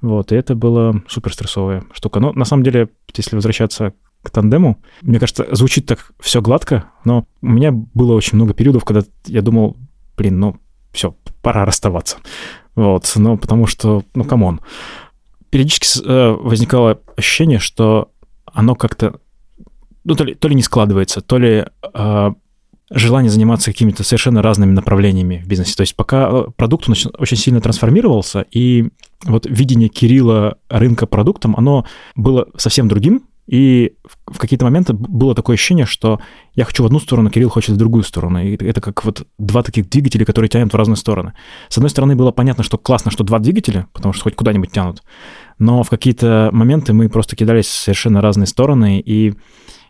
Вот, 0.00 0.32
и 0.32 0.36
это 0.36 0.54
была 0.54 0.94
супер 1.08 1.32
стрессовая 1.32 1.84
штука. 1.92 2.20
Но 2.20 2.32
на 2.32 2.44
самом 2.44 2.62
деле, 2.62 2.88
если 3.14 3.36
возвращаться 3.36 3.92
к 4.22 4.30
тандему. 4.30 4.82
Мне 5.00 5.18
кажется, 5.18 5.46
звучит 5.52 5.86
так 5.86 6.12
все 6.20 6.42
гладко, 6.42 6.84
но 7.04 7.26
у 7.40 7.48
меня 7.48 7.72
было 7.72 8.14
очень 8.14 8.36
много 8.36 8.52
периодов, 8.52 8.84
когда 8.84 9.02
я 9.26 9.40
думал, 9.40 9.78
блин, 10.16 10.38
ну 10.38 10.56
все, 10.92 11.16
пора 11.42 11.64
расставаться. 11.64 12.18
Вот, 12.74 13.10
ну 13.16 13.36
потому 13.36 13.66
что, 13.66 14.04
ну 14.14 14.24
come 14.24 14.45
on. 14.45 14.60
Периодически 15.50 16.06
э, 16.06 16.30
возникало 16.30 17.00
ощущение, 17.16 17.58
что 17.58 18.10
оно 18.46 18.74
как-то 18.74 19.20
ну, 20.04 20.14
то 20.14 20.24
ли, 20.24 20.34
то 20.34 20.48
ли 20.48 20.54
не 20.54 20.62
складывается, 20.62 21.20
то 21.20 21.38
ли 21.38 21.66
э, 21.94 22.30
желание 22.90 23.30
заниматься 23.30 23.70
какими-то 23.70 24.02
совершенно 24.02 24.42
разными 24.42 24.72
направлениями 24.72 25.42
в 25.44 25.48
бизнесе. 25.48 25.76
То 25.76 25.82
есть 25.82 25.94
пока 25.94 26.28
а, 26.28 26.50
продукт 26.50 26.88
очень 26.88 27.36
сильно 27.36 27.60
трансформировался, 27.60 28.46
и 28.50 28.88
вот 29.24 29.46
видение 29.46 29.88
Кирилла 29.88 30.58
рынка 30.68 31.06
продуктом, 31.06 31.54
оно 31.56 31.86
было 32.16 32.48
совсем 32.56 32.88
другим, 32.88 33.22
и 33.50 33.94
в 34.04 34.38
какие-то 34.38 34.64
моменты 34.64 34.92
было 34.92 35.34
такое 35.34 35.54
ощущение, 35.54 35.84
что 35.84 36.20
я 36.54 36.64
хочу 36.64 36.84
в 36.84 36.86
одну 36.86 37.00
сторону, 37.00 37.30
Кирилл 37.30 37.48
хочет 37.48 37.70
в 37.70 37.78
другую 37.78 38.04
сторону. 38.04 38.40
И 38.40 38.54
это 38.64 38.80
как 38.80 39.04
вот 39.04 39.26
два 39.38 39.64
таких 39.64 39.90
двигателя, 39.90 40.24
которые 40.24 40.48
тянут 40.48 40.72
в 40.72 40.76
разные 40.76 40.94
стороны. 40.94 41.32
С 41.68 41.76
одной 41.76 41.90
стороны, 41.90 42.14
было 42.14 42.30
понятно, 42.30 42.62
что 42.62 42.78
классно, 42.78 43.10
что 43.10 43.24
два 43.24 43.40
двигателя, 43.40 43.88
потому 43.92 44.12
что 44.12 44.22
хоть 44.22 44.36
куда-нибудь 44.36 44.70
тянут. 44.70 45.02
Но 45.58 45.82
в 45.82 45.90
какие-то 45.90 46.50
моменты 46.52 46.92
мы 46.92 47.08
просто 47.08 47.34
кидались 47.34 47.66
в 47.66 47.74
совершенно 47.74 48.20
разные 48.20 48.46
стороны, 48.46 49.00
и 49.00 49.34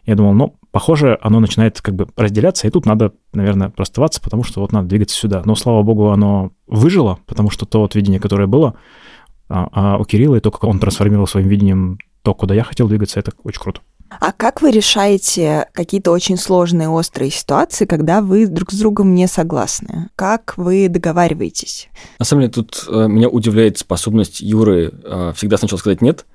я 0.07 0.14
думал, 0.14 0.33
ну, 0.33 0.57
похоже, 0.70 1.18
оно 1.20 1.38
начинает 1.38 1.83
как 1.83 1.94
бы 1.94 2.09
разделяться, 2.16 2.66
и 2.66 2.70
тут 2.70 2.87
надо, 2.87 3.12
наверное, 3.35 3.75
расставаться, 3.77 4.23
потому 4.23 4.42
что 4.42 4.62
вот 4.62 4.73
надо 4.73 4.88
двигаться 4.88 5.16
сюда. 5.18 5.42
Но, 5.44 5.55
слава 5.55 5.83
богу, 5.83 6.09
оно 6.09 6.53
выжило, 6.66 7.18
потому 7.27 7.51
что 7.51 7.66
то 7.66 7.81
вот 7.81 7.94
видение, 7.94 8.20
которое 8.20 8.46
было, 8.46 8.77
а, 9.51 9.68
а 9.70 9.99
у 9.99 10.05
Кирилла, 10.05 10.37
и 10.37 10.40
то, 10.40 10.51
как 10.51 10.64
он 10.64 10.79
трансформировал 10.79 11.27
своим 11.27 11.49
видением 11.49 11.99
то, 12.23 12.35
куда 12.35 12.55
я 12.55 12.65
хотел 12.65 12.89
двигаться, 12.89 13.21
это 13.21 13.33
очень 13.45 13.61
круто. 13.61 13.81
А 14.09 14.33
как 14.33 14.61
вы 14.61 14.73
решаете 14.73 15.69
какие-то 15.73 16.11
очень 16.11 16.37
сложные, 16.37 16.89
острые 16.89 17.31
ситуации, 17.31 17.85
когда 17.85 18.21
вы 18.21 18.47
друг 18.47 18.73
с 18.73 18.79
другом 18.79 19.15
не 19.15 19.29
согласны? 19.29 20.09
Как 20.17 20.55
вы 20.57 20.89
договариваетесь? 20.89 21.89
На 22.19 22.25
самом 22.25 22.43
деле, 22.43 22.53
тут 22.53 22.87
э, 22.89 23.07
меня 23.07 23.29
удивляет 23.29 23.79
способность 23.79 24.41
Юры 24.41 24.93
э, 25.05 25.33
всегда 25.37 25.59
сначала 25.59 25.79
сказать 25.79 26.03
«нет», 26.03 26.27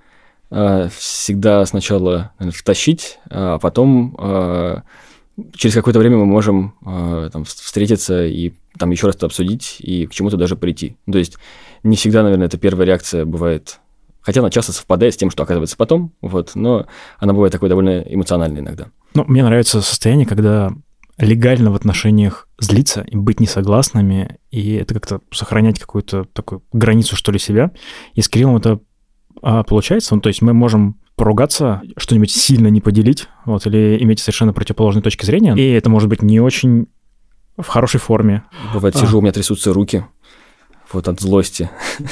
Э, 0.51 0.89
всегда 0.95 1.65
сначала 1.65 2.31
втащить, 2.53 3.19
а 3.29 3.57
потом 3.57 4.15
э, 4.19 4.81
через 5.55 5.73
какое-то 5.73 5.99
время 5.99 6.17
мы 6.17 6.25
можем 6.25 6.75
э, 6.85 7.29
там, 7.33 7.45
встретиться 7.45 8.25
и 8.25 8.53
там 8.77 8.91
еще 8.91 9.07
раз 9.07 9.15
это 9.15 9.25
обсудить 9.25 9.77
и 9.79 10.05
к 10.05 10.11
чему-то 10.11 10.37
даже 10.37 10.55
прийти. 10.55 10.97
То 11.11 11.17
есть 11.17 11.37
не 11.83 11.95
всегда, 11.95 12.23
наверное, 12.23 12.47
это 12.47 12.57
первая 12.57 12.85
реакция 12.85 13.25
бывает, 13.25 13.79
хотя 14.25 14.41
она 14.41 14.49
часто 14.49 14.73
совпадает 14.73 15.13
с 15.13 15.17
тем, 15.17 15.29
что 15.29 15.43
оказывается 15.43 15.77
потом, 15.77 16.11
вот, 16.21 16.51
но 16.55 16.87
она 17.19 17.33
бывает 17.33 17.51
такой 17.51 17.69
довольно 17.69 17.99
эмоциональной 18.01 18.61
иногда. 18.61 18.87
Ну, 19.13 19.23
мне 19.27 19.43
нравится 19.43 19.81
состояние, 19.81 20.25
когда 20.25 20.73
легально 21.17 21.71
в 21.71 21.75
отношениях 21.75 22.49
злиться 22.59 23.01
и 23.01 23.15
быть 23.15 23.39
несогласными, 23.39 24.39
и 24.49 24.73
это 24.73 24.95
как-то 24.95 25.21
сохранять 25.31 25.79
какую-то 25.79 26.25
такую 26.25 26.63
границу, 26.73 27.15
что 27.15 27.31
ли, 27.31 27.39
себя. 27.39 27.71
И 28.15 28.21
с 28.21 28.27
Кириллом 28.27 28.57
это 28.57 28.79
а, 29.41 29.63
получается, 29.63 30.15
ну, 30.15 30.21
то 30.21 30.27
есть 30.27 30.41
мы 30.41 30.53
можем 30.53 30.99
поругаться, 31.15 31.81
что-нибудь 31.95 32.31
сильно 32.31 32.67
не 32.67 32.81
поделить, 32.81 33.29
вот, 33.45 33.65
или 33.67 33.97
иметь 34.01 34.19
совершенно 34.19 34.51
противоположные 34.51 35.03
точки 35.03 35.25
зрения, 35.25 35.55
и 35.55 35.71
это 35.71 35.89
может 35.89 36.09
быть 36.09 36.21
не 36.21 36.41
очень 36.41 36.87
в 37.57 37.67
хорошей 37.67 37.99
форме. 37.99 38.43
Бывает, 38.73 38.97
сижу, 38.97 39.17
а. 39.17 39.19
у 39.19 39.21
меня 39.21 39.31
трясутся 39.31 39.71
руки, 39.71 40.05
вот 40.91 41.07
от 41.07 41.21
злости. 41.21 41.69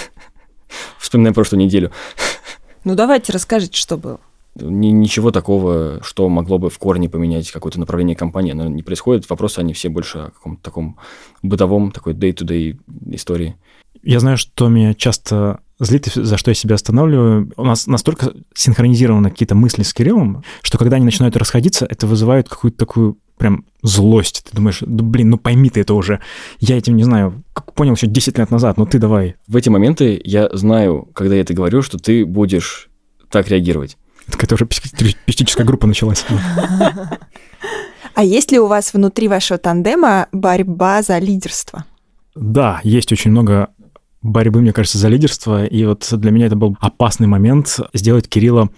Вспоминаем 1.03 1.33
прошлую 1.33 1.61
неделю. 1.61 1.91
Ну, 2.85 2.95
давайте 2.95 3.33
расскажите, 3.33 3.77
что 3.77 3.97
было. 3.97 4.21
Ничего 4.55 5.31
такого, 5.31 5.99
что 6.01 6.29
могло 6.29 6.59
бы 6.59 6.69
в 6.69 6.77
корне 6.79 7.09
поменять 7.09 7.51
какое-то 7.51 7.77
направление 7.77 8.15
компании, 8.15 8.53
оно 8.53 8.69
не 8.69 8.83
происходит. 8.83 9.29
Вопросы, 9.29 9.59
они 9.59 9.73
все 9.73 9.89
больше 9.89 10.19
о 10.19 10.31
каком-то 10.31 10.63
таком 10.63 10.97
бытовом, 11.41 11.91
такой 11.91 12.13
day-to-day 12.13 12.79
истории. 13.11 13.57
Я 14.01 14.21
знаю, 14.21 14.37
что 14.37 14.69
меня 14.69 14.93
часто 14.93 15.59
злит, 15.79 16.05
за 16.13 16.37
что 16.37 16.51
я 16.51 16.55
себя 16.55 16.75
останавливаю. 16.75 17.51
У 17.55 17.63
нас 17.63 17.87
настолько 17.87 18.33
синхронизированы 18.53 19.29
какие-то 19.29 19.55
мысли 19.55 19.83
с 19.83 19.93
Кириллом, 19.93 20.43
что 20.61 20.77
когда 20.77 20.97
они 20.97 21.05
начинают 21.05 21.37
расходиться, 21.37 21.85
это 21.85 22.07
вызывает 22.07 22.49
какую-то 22.49 22.77
такую 22.77 23.17
прям 23.37 23.65
злость. 23.81 24.45
Ты 24.49 24.55
думаешь, 24.55 24.79
да 24.81 25.03
блин, 25.03 25.31
ну 25.31 25.37
пойми 25.37 25.69
ты 25.69 25.81
это 25.81 25.93
уже. 25.93 26.19
Я 26.59 26.77
этим 26.77 26.95
не 26.95 27.03
знаю, 27.03 27.43
как 27.53 27.73
понял 27.73 27.93
еще 27.93 28.07
10 28.07 28.37
лет 28.37 28.51
назад, 28.51 28.77
ну 28.77 28.85
ты 28.85 28.99
давай. 28.99 29.35
В 29.47 29.55
эти 29.55 29.69
моменты 29.69 30.21
я 30.23 30.49
знаю, 30.53 31.09
когда 31.13 31.35
я 31.35 31.41
это 31.41 31.53
говорю, 31.53 31.81
что 31.81 31.97
ты 31.97 32.25
будешь 32.25 32.89
так 33.29 33.49
реагировать. 33.49 33.97
Так 34.29 34.43
это 34.43 34.55
уже 34.55 34.65
психическая 34.65 35.65
группа 35.65 35.87
началась. 35.87 36.25
А 38.15 38.23
есть 38.23 38.51
ли 38.51 38.59
у 38.59 38.67
вас 38.67 38.93
внутри 38.93 39.27
вашего 39.27 39.57
тандема 39.57 40.27
борьба 40.31 41.01
за 41.01 41.17
лидерство? 41.17 41.85
Да, 42.35 42.79
есть 42.83 43.11
очень 43.11 43.31
много 43.31 43.69
борьбы, 44.23 44.61
мне 44.61 44.73
кажется, 44.73 44.97
за 44.97 45.09
лидерство. 45.09 45.65
И 45.65 45.85
вот 45.85 46.07
для 46.11 46.31
меня 46.31 46.47
это 46.47 46.55
был 46.55 46.75
опасный 46.79 47.27
момент 47.27 47.79
сделать 47.93 48.27
Кирилла 48.27 48.69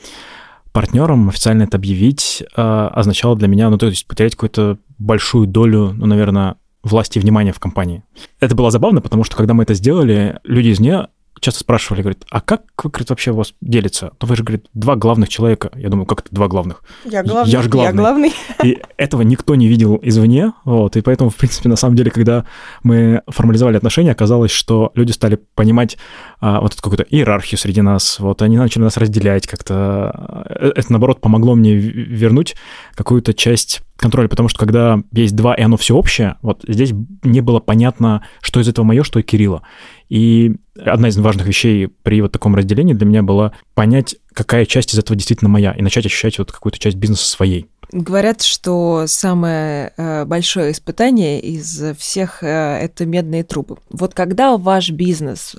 партнером, 0.74 1.30
официально 1.30 1.64
это 1.64 1.78
объявить, 1.78 2.44
э, 2.56 2.62
означало 2.62 3.38
для 3.38 3.48
меня, 3.48 3.70
ну, 3.70 3.78
то 3.78 3.86
есть 3.86 4.06
потерять 4.08 4.34
какую-то 4.34 4.78
большую 4.98 5.48
долю, 5.48 5.94
ну, 5.94 6.06
наверное, 6.06 6.56
власти 6.84 7.18
и 7.18 7.22
внимания 7.22 7.54
в 7.54 7.60
компании. 7.60 8.04
Это 8.42 8.56
было 8.56 8.72
забавно, 8.72 9.00
потому 9.02 9.24
что 9.24 9.38
когда 9.38 9.54
мы 9.54 9.64
это 9.64 9.74
сделали, 9.74 10.40
люди 10.44 10.70
из 10.70 10.80
нее 10.80 11.08
часто 11.46 11.60
спрашивали, 11.60 12.02
говорят, 12.02 12.24
а 12.30 12.42
как, 12.42 12.64
говорит, 12.76 13.10
вообще 13.10 13.32
у 13.32 13.36
вас 13.36 13.54
делится? 13.62 14.12
То 14.18 14.28
вы 14.28 14.36
же, 14.36 14.44
говорит, 14.44 14.68
два 14.74 14.96
главных 14.96 15.30
человека. 15.30 15.72
Я 15.76 15.90
думаю, 15.90 16.06
как 16.06 16.22
это 16.22 16.30
два 16.32 16.48
главных? 16.48 16.84
Я 17.06 17.24
главный. 17.24 17.52
Я 17.52 17.62
же 17.62 17.70
главный. 17.70 17.92
Я 17.92 17.94
главный. 17.94 18.34
И 18.64 18.82
этого 18.98 19.22
никто 19.22 19.56
не 19.56 19.68
видел 19.68 20.00
извне, 20.02 20.54
вот, 20.64 20.98
и 20.98 21.02
поэтому, 21.02 21.30
в 21.30 21.36
принципе, 21.36 21.70
на 21.70 21.76
самом 21.76 21.96
деле, 21.96 22.10
когда 22.10 22.46
мы 22.84 23.22
формализовали 23.28 23.78
отношения, 23.78 24.12
оказалось, 24.12 24.52
что 24.52 24.92
люди 24.96 25.12
стали 25.12 25.40
понимать 25.54 25.98
а, 26.40 26.62
вот 26.62 26.74
эту 26.74 26.82
какую-то 26.82 27.04
иерархию 27.04 27.60
среди 27.60 27.82
нас, 27.82 28.20
вот, 28.20 28.42
они 28.42 28.58
начали 28.58 28.84
нас 28.84 28.98
разделять 28.98 29.48
как-то. 29.48 30.46
Э, 30.50 30.72
это, 30.76 30.92
наоборот, 30.92 31.22
помогло 31.22 31.56
мне 31.56 31.76
вернуть 31.76 32.56
какую-то 32.96 33.34
часть 33.34 33.82
контроля, 33.98 34.28
потому 34.28 34.50
что 34.50 34.60
когда 34.60 35.00
есть 35.12 35.36
два, 35.36 35.54
и 35.54 35.62
оно 35.62 35.78
все 35.78 35.96
общее, 35.96 36.36
вот 36.42 36.64
здесь 36.68 36.92
не 37.24 37.42
было 37.42 37.60
понятно, 37.60 38.26
что 38.42 38.60
из 38.60 38.68
этого 38.68 38.86
мое, 38.86 39.04
что 39.04 39.20
и 39.20 39.24
Кирилла. 39.24 39.64
И 40.10 40.56
одна 40.80 41.08
из 41.08 41.18
важных 41.18 41.48
вещей 41.48 41.88
при 41.88 42.22
вот 42.22 42.32
таком 42.32 42.56
разделении 42.56 42.94
для 42.94 43.06
меня 43.06 43.24
была 43.24 43.54
понять, 43.74 44.16
какая 44.34 44.66
часть 44.66 44.94
из 44.94 45.00
этого 45.00 45.16
действительно 45.16 45.50
моя, 45.50 45.72
и 45.72 45.82
начать 45.82 46.06
ощущать 46.06 46.38
вот 46.38 46.52
какую-то 46.52 46.80
часть 46.80 46.98
бизнеса 46.98 47.26
своей. 47.26 47.68
Говорят, 47.92 48.42
что 48.42 49.06
самое 49.08 49.94
э, 49.96 50.26
большое 50.26 50.72
испытание 50.72 51.40
из 51.40 51.84
всех 51.98 52.44
э, 52.44 52.48
это 52.48 53.06
медные 53.06 53.44
трубы. 53.44 53.78
Вот 53.90 54.14
когда 54.14 54.58
ваш 54.58 54.90
бизнес 54.90 55.56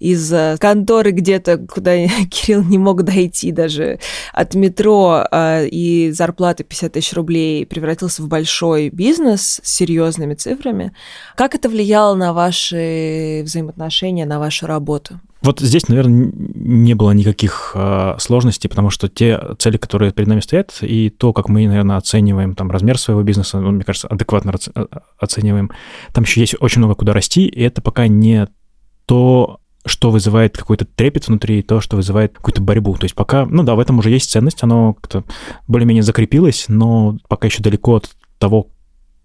из 0.00 0.32
э, 0.32 0.56
конторы 0.58 1.12
где-то, 1.12 1.58
куда 1.58 1.96
Кирилл 2.30 2.64
не 2.64 2.78
мог 2.78 3.04
дойти 3.04 3.52
даже 3.52 4.00
от 4.32 4.54
метро 4.54 5.24
и 5.32 6.10
зарплаты 6.12 6.64
50 6.64 6.92
тысяч 6.92 7.12
рублей 7.12 7.64
превратился 7.64 8.22
в 8.22 8.28
большой 8.28 8.90
бизнес 8.90 9.60
с 9.62 9.76
серьезными 9.76 10.34
цифрами, 10.34 10.92
как 11.36 11.54
это 11.54 11.68
влияло 11.68 12.14
на 12.14 12.32
ваши 12.32 13.42
взаимоотношения, 13.44 14.26
на 14.26 14.38
вашу 14.38 14.66
работу? 14.66 15.20
Вот 15.48 15.60
здесь, 15.60 15.88
наверное, 15.88 16.30
не 16.34 16.92
было 16.92 17.12
никаких 17.12 17.72
э, 17.74 18.16
сложностей, 18.18 18.68
потому 18.68 18.90
что 18.90 19.08
те 19.08 19.40
цели, 19.58 19.78
которые 19.78 20.12
перед 20.12 20.28
нами 20.28 20.40
стоят, 20.40 20.76
и 20.82 21.08
то, 21.08 21.32
как 21.32 21.48
мы, 21.48 21.66
наверное, 21.66 21.96
оцениваем 21.96 22.54
там 22.54 22.70
размер 22.70 22.98
своего 22.98 23.22
бизнеса, 23.22 23.58
ну, 23.58 23.70
мне 23.70 23.82
кажется, 23.82 24.08
адекватно 24.08 24.52
э, 24.74 24.86
оцениваем, 25.18 25.70
там 26.12 26.24
еще 26.24 26.40
есть 26.42 26.54
очень 26.60 26.80
много 26.80 26.96
куда 26.96 27.14
расти, 27.14 27.46
и 27.46 27.62
это 27.62 27.80
пока 27.80 28.08
не 28.08 28.46
то, 29.06 29.60
что 29.86 30.10
вызывает 30.10 30.54
какой-то 30.54 30.84
трепет 30.84 31.28
внутри, 31.28 31.60
и 31.60 31.62
то, 31.62 31.80
что 31.80 31.96
вызывает 31.96 32.34
какую-то 32.34 32.60
борьбу. 32.60 32.94
То 32.96 33.04
есть 33.06 33.14
пока, 33.14 33.46
ну 33.46 33.62
да, 33.62 33.74
в 33.74 33.80
этом 33.80 34.00
уже 34.00 34.10
есть 34.10 34.30
ценность, 34.30 34.62
оно 34.62 34.92
как-то 34.92 35.24
более-менее 35.66 36.02
закрепилось, 36.02 36.66
но 36.68 37.16
пока 37.26 37.46
еще 37.46 37.62
далеко 37.62 37.96
от 37.96 38.10
того, 38.38 38.66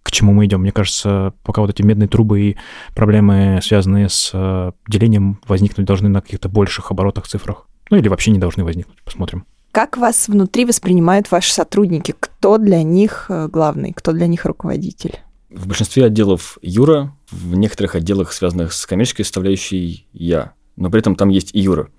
к 0.03 0.11
чему 0.11 0.33
мы 0.33 0.45
идем. 0.45 0.61
Мне 0.61 0.71
кажется, 0.71 1.33
пока 1.43 1.61
вот 1.61 1.71
эти 1.71 1.81
медные 1.81 2.07
трубы 2.07 2.41
и 2.41 2.57
проблемы, 2.93 3.59
связанные 3.63 4.09
с 4.09 4.31
э, 4.33 4.71
делением, 4.87 5.39
возникнуть 5.47 5.87
должны 5.87 6.09
на 6.09 6.21
каких-то 6.21 6.49
больших 6.49 6.91
оборотах, 6.91 7.27
цифрах. 7.27 7.67
Ну 7.89 7.97
или 7.97 8.09
вообще 8.09 8.31
не 8.31 8.39
должны 8.39 8.63
возникнуть. 8.63 9.01
Посмотрим. 9.03 9.45
Как 9.71 9.97
вас 9.97 10.27
внутри 10.27 10.65
воспринимают 10.65 11.31
ваши 11.31 11.51
сотрудники? 11.51 12.13
Кто 12.19 12.57
для 12.57 12.83
них 12.83 13.25
э, 13.29 13.47
главный? 13.47 13.93
Кто 13.93 14.11
для 14.11 14.27
них 14.27 14.45
руководитель? 14.45 15.19
В 15.49 15.67
большинстве 15.67 16.05
отделов 16.05 16.57
Юра, 16.61 17.15
в 17.31 17.55
некоторых 17.55 17.95
отделах, 17.95 18.33
связанных 18.33 18.73
с 18.73 18.85
коммерческой 18.85 19.23
составляющей, 19.23 20.07
я. 20.13 20.53
Но 20.75 20.89
при 20.89 20.99
этом 20.99 21.15
там 21.15 21.29
есть 21.29 21.55
и 21.55 21.59
Юра. 21.59 21.89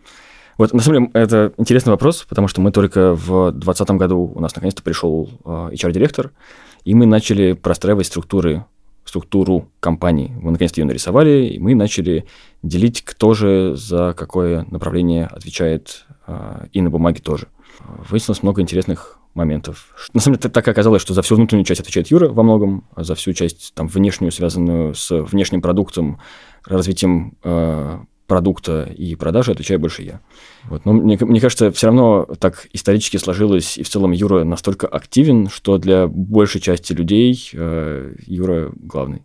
Вот, 0.56 0.72
на 0.72 0.80
самом 0.80 1.06
деле, 1.06 1.10
это 1.14 1.52
интересный 1.56 1.90
вопрос, 1.90 2.24
потому 2.28 2.48
что 2.48 2.60
мы 2.60 2.70
только 2.70 3.14
в 3.14 3.50
2020 3.50 3.90
году, 3.92 4.32
у 4.34 4.40
нас 4.40 4.54
наконец-то 4.54 4.82
пришел 4.82 5.28
э, 5.44 5.70
HR-директор, 5.72 6.30
и 6.84 6.94
мы 6.94 7.06
начали 7.06 7.52
простраивать 7.54 8.06
структуры, 8.06 8.64
структуру 9.04 9.70
компании. 9.80 10.32
Мы 10.40 10.50
наконец-то 10.50 10.80
ее 10.80 10.86
нарисовали, 10.86 11.46
и 11.46 11.58
мы 11.58 11.74
начали 11.74 12.26
делить, 12.62 13.02
кто 13.02 13.34
же 13.34 13.74
за 13.76 14.14
какое 14.16 14.66
направление 14.70 15.26
отвечает, 15.26 16.06
а, 16.26 16.66
и 16.72 16.80
на 16.80 16.90
бумаге 16.90 17.20
тоже. 17.20 17.48
Выяснилось 18.08 18.42
много 18.42 18.62
интересных 18.62 19.18
моментов. 19.34 19.94
На 20.12 20.20
самом 20.20 20.38
деле, 20.38 20.50
так 20.50 20.66
оказалось, 20.66 21.02
что 21.02 21.12
за 21.12 21.22
всю 21.22 21.34
внутреннюю 21.34 21.64
часть 21.64 21.80
отвечает 21.80 22.08
Юра 22.08 22.28
во 22.28 22.42
многом, 22.42 22.84
а 22.94 23.02
за 23.02 23.14
всю 23.14 23.32
часть 23.32 23.72
там, 23.74 23.88
внешнюю, 23.88 24.30
связанную 24.30 24.94
с 24.94 25.10
внешним 25.10 25.60
продуктом, 25.60 26.20
развитием 26.64 27.36
а, 27.42 28.04
продукта 28.26 28.84
и 28.84 29.14
продажи 29.14 29.52
отвечаю 29.52 29.80
больше 29.80 30.02
я. 30.02 30.20
Вот. 30.64 30.84
Но 30.84 30.92
мне, 30.92 31.18
мне 31.20 31.40
кажется, 31.40 31.70
все 31.72 31.88
равно 31.88 32.26
так 32.38 32.66
исторически 32.72 33.16
сложилось, 33.16 33.76
и 33.78 33.82
в 33.82 33.88
целом 33.88 34.12
Юра 34.12 34.44
настолько 34.44 34.86
активен, 34.86 35.48
что 35.48 35.78
для 35.78 36.06
большей 36.06 36.60
части 36.60 36.92
людей 36.92 37.50
э, 37.52 38.14
Юра 38.26 38.72
главный. 38.76 39.22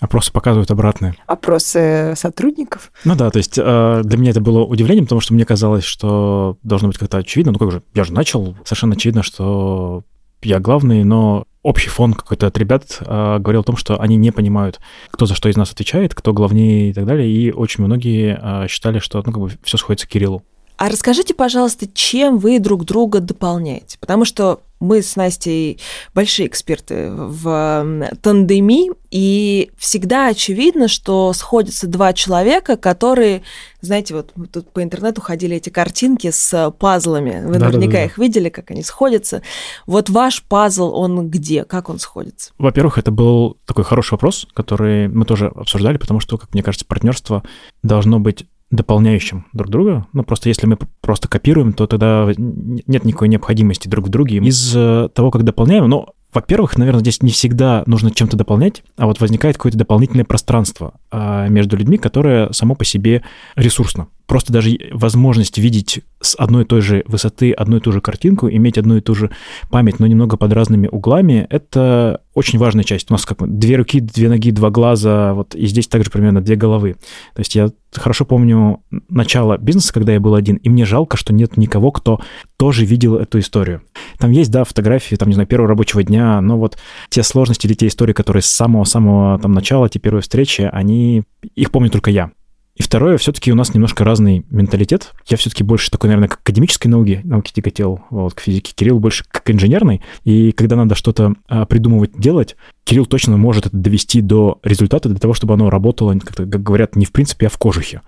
Опросы 0.00 0.32
показывают 0.32 0.70
обратное. 0.70 1.16
Опросы 1.26 2.14
сотрудников? 2.16 2.92
Ну 3.04 3.16
да, 3.16 3.30
то 3.30 3.38
есть 3.38 3.58
э, 3.58 4.02
для 4.04 4.18
меня 4.18 4.30
это 4.30 4.40
было 4.40 4.64
удивлением, 4.64 5.06
потому 5.06 5.20
что 5.20 5.34
мне 5.34 5.44
казалось, 5.44 5.82
что 5.82 6.56
должно 6.62 6.88
быть 6.88 6.98
как-то 6.98 7.18
очевидно. 7.18 7.52
Ну 7.52 7.58
как 7.58 7.72
же, 7.72 7.82
я 7.94 8.04
же 8.04 8.12
начал, 8.12 8.56
совершенно 8.64 8.94
очевидно, 8.94 9.24
что 9.24 10.04
я 10.42 10.60
главный, 10.60 11.04
но 11.04 11.46
общий 11.62 11.88
фон 11.88 12.14
какой-то 12.14 12.46
от 12.46 12.56
ребят 12.58 12.98
э, 13.00 13.38
говорил 13.38 13.60
о 13.60 13.64
том, 13.64 13.76
что 13.76 14.00
они 14.00 14.16
не 14.16 14.30
понимают, 14.30 14.80
кто 15.10 15.26
за 15.26 15.34
что 15.34 15.48
из 15.48 15.56
нас 15.56 15.72
отвечает, 15.72 16.14
кто 16.14 16.32
главнее 16.32 16.90
и 16.90 16.92
так 16.92 17.06
далее. 17.06 17.30
И 17.30 17.52
очень 17.52 17.84
многие 17.84 18.38
э, 18.40 18.68
считали, 18.68 18.98
что 18.98 19.22
ну, 19.24 19.32
как 19.32 19.38
бы 19.40 19.50
все 19.62 19.76
сходится 19.76 20.06
к 20.06 20.10
Кириллу. 20.10 20.42
А 20.76 20.88
расскажите, 20.88 21.34
пожалуйста, 21.34 21.86
чем 21.92 22.38
вы 22.38 22.60
друг 22.60 22.84
друга 22.84 23.20
дополняете? 23.20 23.98
Потому 23.98 24.24
что 24.24 24.60
мы 24.80 25.02
с 25.02 25.16
Настей 25.16 25.80
большие 26.14 26.46
эксперты 26.46 27.10
в 27.10 28.06
тандеми, 28.22 28.90
и 29.10 29.70
всегда 29.78 30.28
очевидно, 30.28 30.86
что 30.86 31.32
сходятся 31.32 31.86
два 31.86 32.12
человека, 32.12 32.76
которые, 32.76 33.42
знаете, 33.80 34.14
вот 34.14 34.32
тут 34.52 34.70
по 34.70 34.82
интернету 34.82 35.20
ходили 35.20 35.56
эти 35.56 35.70
картинки 35.70 36.30
с 36.30 36.72
пазлами, 36.78 37.42
вы 37.46 37.54
да, 37.54 37.66
наверняка 37.66 37.92
да, 37.92 37.98
да. 37.98 38.04
их 38.04 38.18
видели, 38.18 38.50
как 38.50 38.70
они 38.70 38.82
сходятся. 38.82 39.42
Вот 39.86 40.10
ваш 40.10 40.42
пазл, 40.42 40.92
он 40.94 41.28
где, 41.30 41.64
как 41.64 41.88
он 41.88 41.98
сходится? 41.98 42.52
Во-первых, 42.58 42.98
это 42.98 43.10
был 43.10 43.56
такой 43.64 43.84
хороший 43.84 44.12
вопрос, 44.12 44.46
который 44.52 45.08
мы 45.08 45.24
тоже 45.24 45.46
обсуждали, 45.46 45.96
потому 45.96 46.20
что, 46.20 46.36
как 46.36 46.52
мне 46.52 46.62
кажется, 46.62 46.84
партнерство 46.84 47.42
должно 47.82 48.20
быть 48.20 48.46
дополняющим 48.70 49.46
друг 49.52 49.70
друга. 49.70 50.06
Ну, 50.12 50.22
просто 50.22 50.48
если 50.48 50.66
мы 50.66 50.78
просто 51.00 51.28
копируем, 51.28 51.72
то 51.72 51.86
тогда 51.86 52.30
нет 52.36 53.04
никакой 53.04 53.28
необходимости 53.28 53.88
друг 53.88 54.06
в 54.06 54.10
друге. 54.10 54.38
Из 54.38 54.74
э, 54.76 55.08
того, 55.14 55.30
как 55.30 55.44
дополняем, 55.44 55.88
ну, 55.88 56.08
во-первых, 56.32 56.76
наверное, 56.76 57.00
здесь 57.00 57.22
не 57.22 57.30
всегда 57.30 57.82
нужно 57.86 58.10
чем-то 58.10 58.36
дополнять, 58.36 58.82
а 58.96 59.06
вот 59.06 59.20
возникает 59.20 59.56
какое-то 59.56 59.78
дополнительное 59.78 60.26
пространство 60.26 60.94
а, 61.10 61.48
между 61.48 61.76
людьми, 61.76 61.96
которое 61.96 62.52
само 62.52 62.74
по 62.74 62.84
себе 62.84 63.22
ресурсно. 63.56 64.08
Просто 64.28 64.52
даже 64.52 64.78
возможность 64.92 65.56
видеть 65.56 66.02
с 66.20 66.36
одной 66.36 66.62
и 66.62 66.66
той 66.66 66.82
же 66.82 67.02
высоты 67.06 67.50
одну 67.50 67.78
и 67.78 67.80
ту 67.80 67.92
же 67.92 68.02
картинку, 68.02 68.48
иметь 68.48 68.76
одну 68.76 68.98
и 68.98 69.00
ту 69.00 69.14
же 69.14 69.30
память, 69.70 69.98
но 69.98 70.06
немного 70.06 70.36
под 70.36 70.52
разными 70.52 70.86
углами, 70.86 71.46
это 71.48 72.20
очень 72.34 72.58
важная 72.58 72.84
часть. 72.84 73.10
У 73.10 73.14
нас 73.14 73.24
как 73.24 73.38
две 73.58 73.76
руки, 73.76 74.00
две 74.00 74.28
ноги, 74.28 74.50
два 74.50 74.68
глаза, 74.70 75.32
вот 75.32 75.54
и 75.54 75.66
здесь 75.66 75.88
также 75.88 76.10
примерно 76.10 76.42
две 76.42 76.56
головы. 76.56 76.96
То 77.34 77.40
есть 77.40 77.54
я 77.54 77.70
хорошо 77.90 78.26
помню 78.26 78.82
начало 79.08 79.56
бизнеса, 79.56 79.94
когда 79.94 80.12
я 80.12 80.20
был 80.20 80.34
один, 80.34 80.56
и 80.56 80.68
мне 80.68 80.84
жалко, 80.84 81.16
что 81.16 81.32
нет 81.32 81.56
никого, 81.56 81.90
кто 81.90 82.20
тоже 82.58 82.84
видел 82.84 83.16
эту 83.16 83.38
историю. 83.38 83.80
Там 84.18 84.30
есть, 84.30 84.50
да, 84.50 84.64
фотографии, 84.64 85.16
там, 85.16 85.28
не 85.28 85.34
знаю, 85.34 85.46
первого 85.48 85.70
рабочего 85.70 86.02
дня, 86.02 86.42
но 86.42 86.58
вот 86.58 86.76
те 87.08 87.22
сложности 87.22 87.66
или 87.66 87.72
те 87.72 87.86
истории, 87.86 88.12
которые 88.12 88.42
с 88.42 88.46
самого-самого 88.46 89.38
там 89.38 89.52
начала, 89.52 89.88
те 89.88 89.98
первые 89.98 90.20
встречи, 90.20 90.68
они, 90.70 91.22
их 91.54 91.70
помню 91.70 91.88
только 91.88 92.10
я. 92.10 92.30
И 92.78 92.82
второе, 92.82 93.18
все-таки 93.18 93.50
у 93.50 93.56
нас 93.56 93.74
немножко 93.74 94.04
разный 94.04 94.46
менталитет. 94.50 95.12
Я 95.26 95.36
все-таки 95.36 95.64
больше 95.64 95.90
такой, 95.90 96.08
наверное, 96.08 96.28
к 96.28 96.34
академической 96.34 96.86
науке, 96.86 97.20
науке 97.24 97.52
тяготел, 97.52 98.02
вот, 98.10 98.34
к 98.34 98.40
физике. 98.40 98.72
Кирилл 98.72 99.00
больше 99.00 99.24
к 99.28 99.50
инженерной. 99.50 100.00
И 100.22 100.52
когда 100.52 100.76
надо 100.76 100.94
что-то 100.94 101.34
а, 101.48 101.66
придумывать, 101.66 102.12
делать, 102.16 102.56
Кирилл 102.84 103.04
точно 103.04 103.36
может 103.36 103.66
это 103.66 103.76
довести 103.76 104.20
до 104.20 104.60
результата 104.62 105.08
для 105.08 105.18
того, 105.18 105.34
чтобы 105.34 105.54
оно 105.54 105.70
работало, 105.70 106.16
как, 106.20 106.36
как 106.36 106.62
говорят, 106.62 106.94
не 106.94 107.04
в 107.04 107.10
принципе, 107.10 107.48
а 107.48 107.50
в 107.50 107.58
кожухе. 107.58 108.02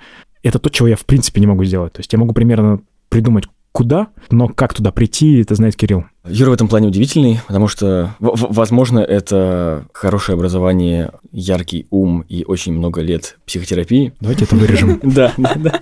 Это 0.45 0.61
то, 0.61 0.71
чего 0.71 0.87
я 0.87 0.95
в 0.95 1.05
принципе 1.05 1.41
не 1.41 1.49
могу 1.49 1.65
сделать. 1.65 1.95
То 1.95 2.01
есть 2.01 2.13
я 2.13 2.19
могу 2.21 2.33
примерно 2.33 2.81
придумать, 3.09 3.47
куда, 3.73 4.09
но 4.31 4.49
как 4.49 4.75
туда 4.75 4.91
прийти, 4.91 5.41
это 5.41 5.55
знает 5.55 5.77
Кирилл. 5.77 6.05
Юра 6.27 6.51
в 6.51 6.55
этом 6.55 6.69
плане 6.69 6.89
удивительный, 6.89 7.41
потому 7.47 7.69
что, 7.69 8.15
возможно, 8.19 8.99
это 8.99 9.87
хорошее 9.93 10.35
образование, 10.35 11.13
яркий 11.33 11.87
ум 11.91 12.25
и 12.29 12.45
очень 12.45 12.73
много 12.73 13.01
лет 13.01 13.39
психотерапии. 13.47 14.13
Давайте 14.21 14.45
это 14.45 14.57
вырежем. 14.57 15.01
Да, 15.11 15.33
да, 15.37 15.55
да. 15.57 15.81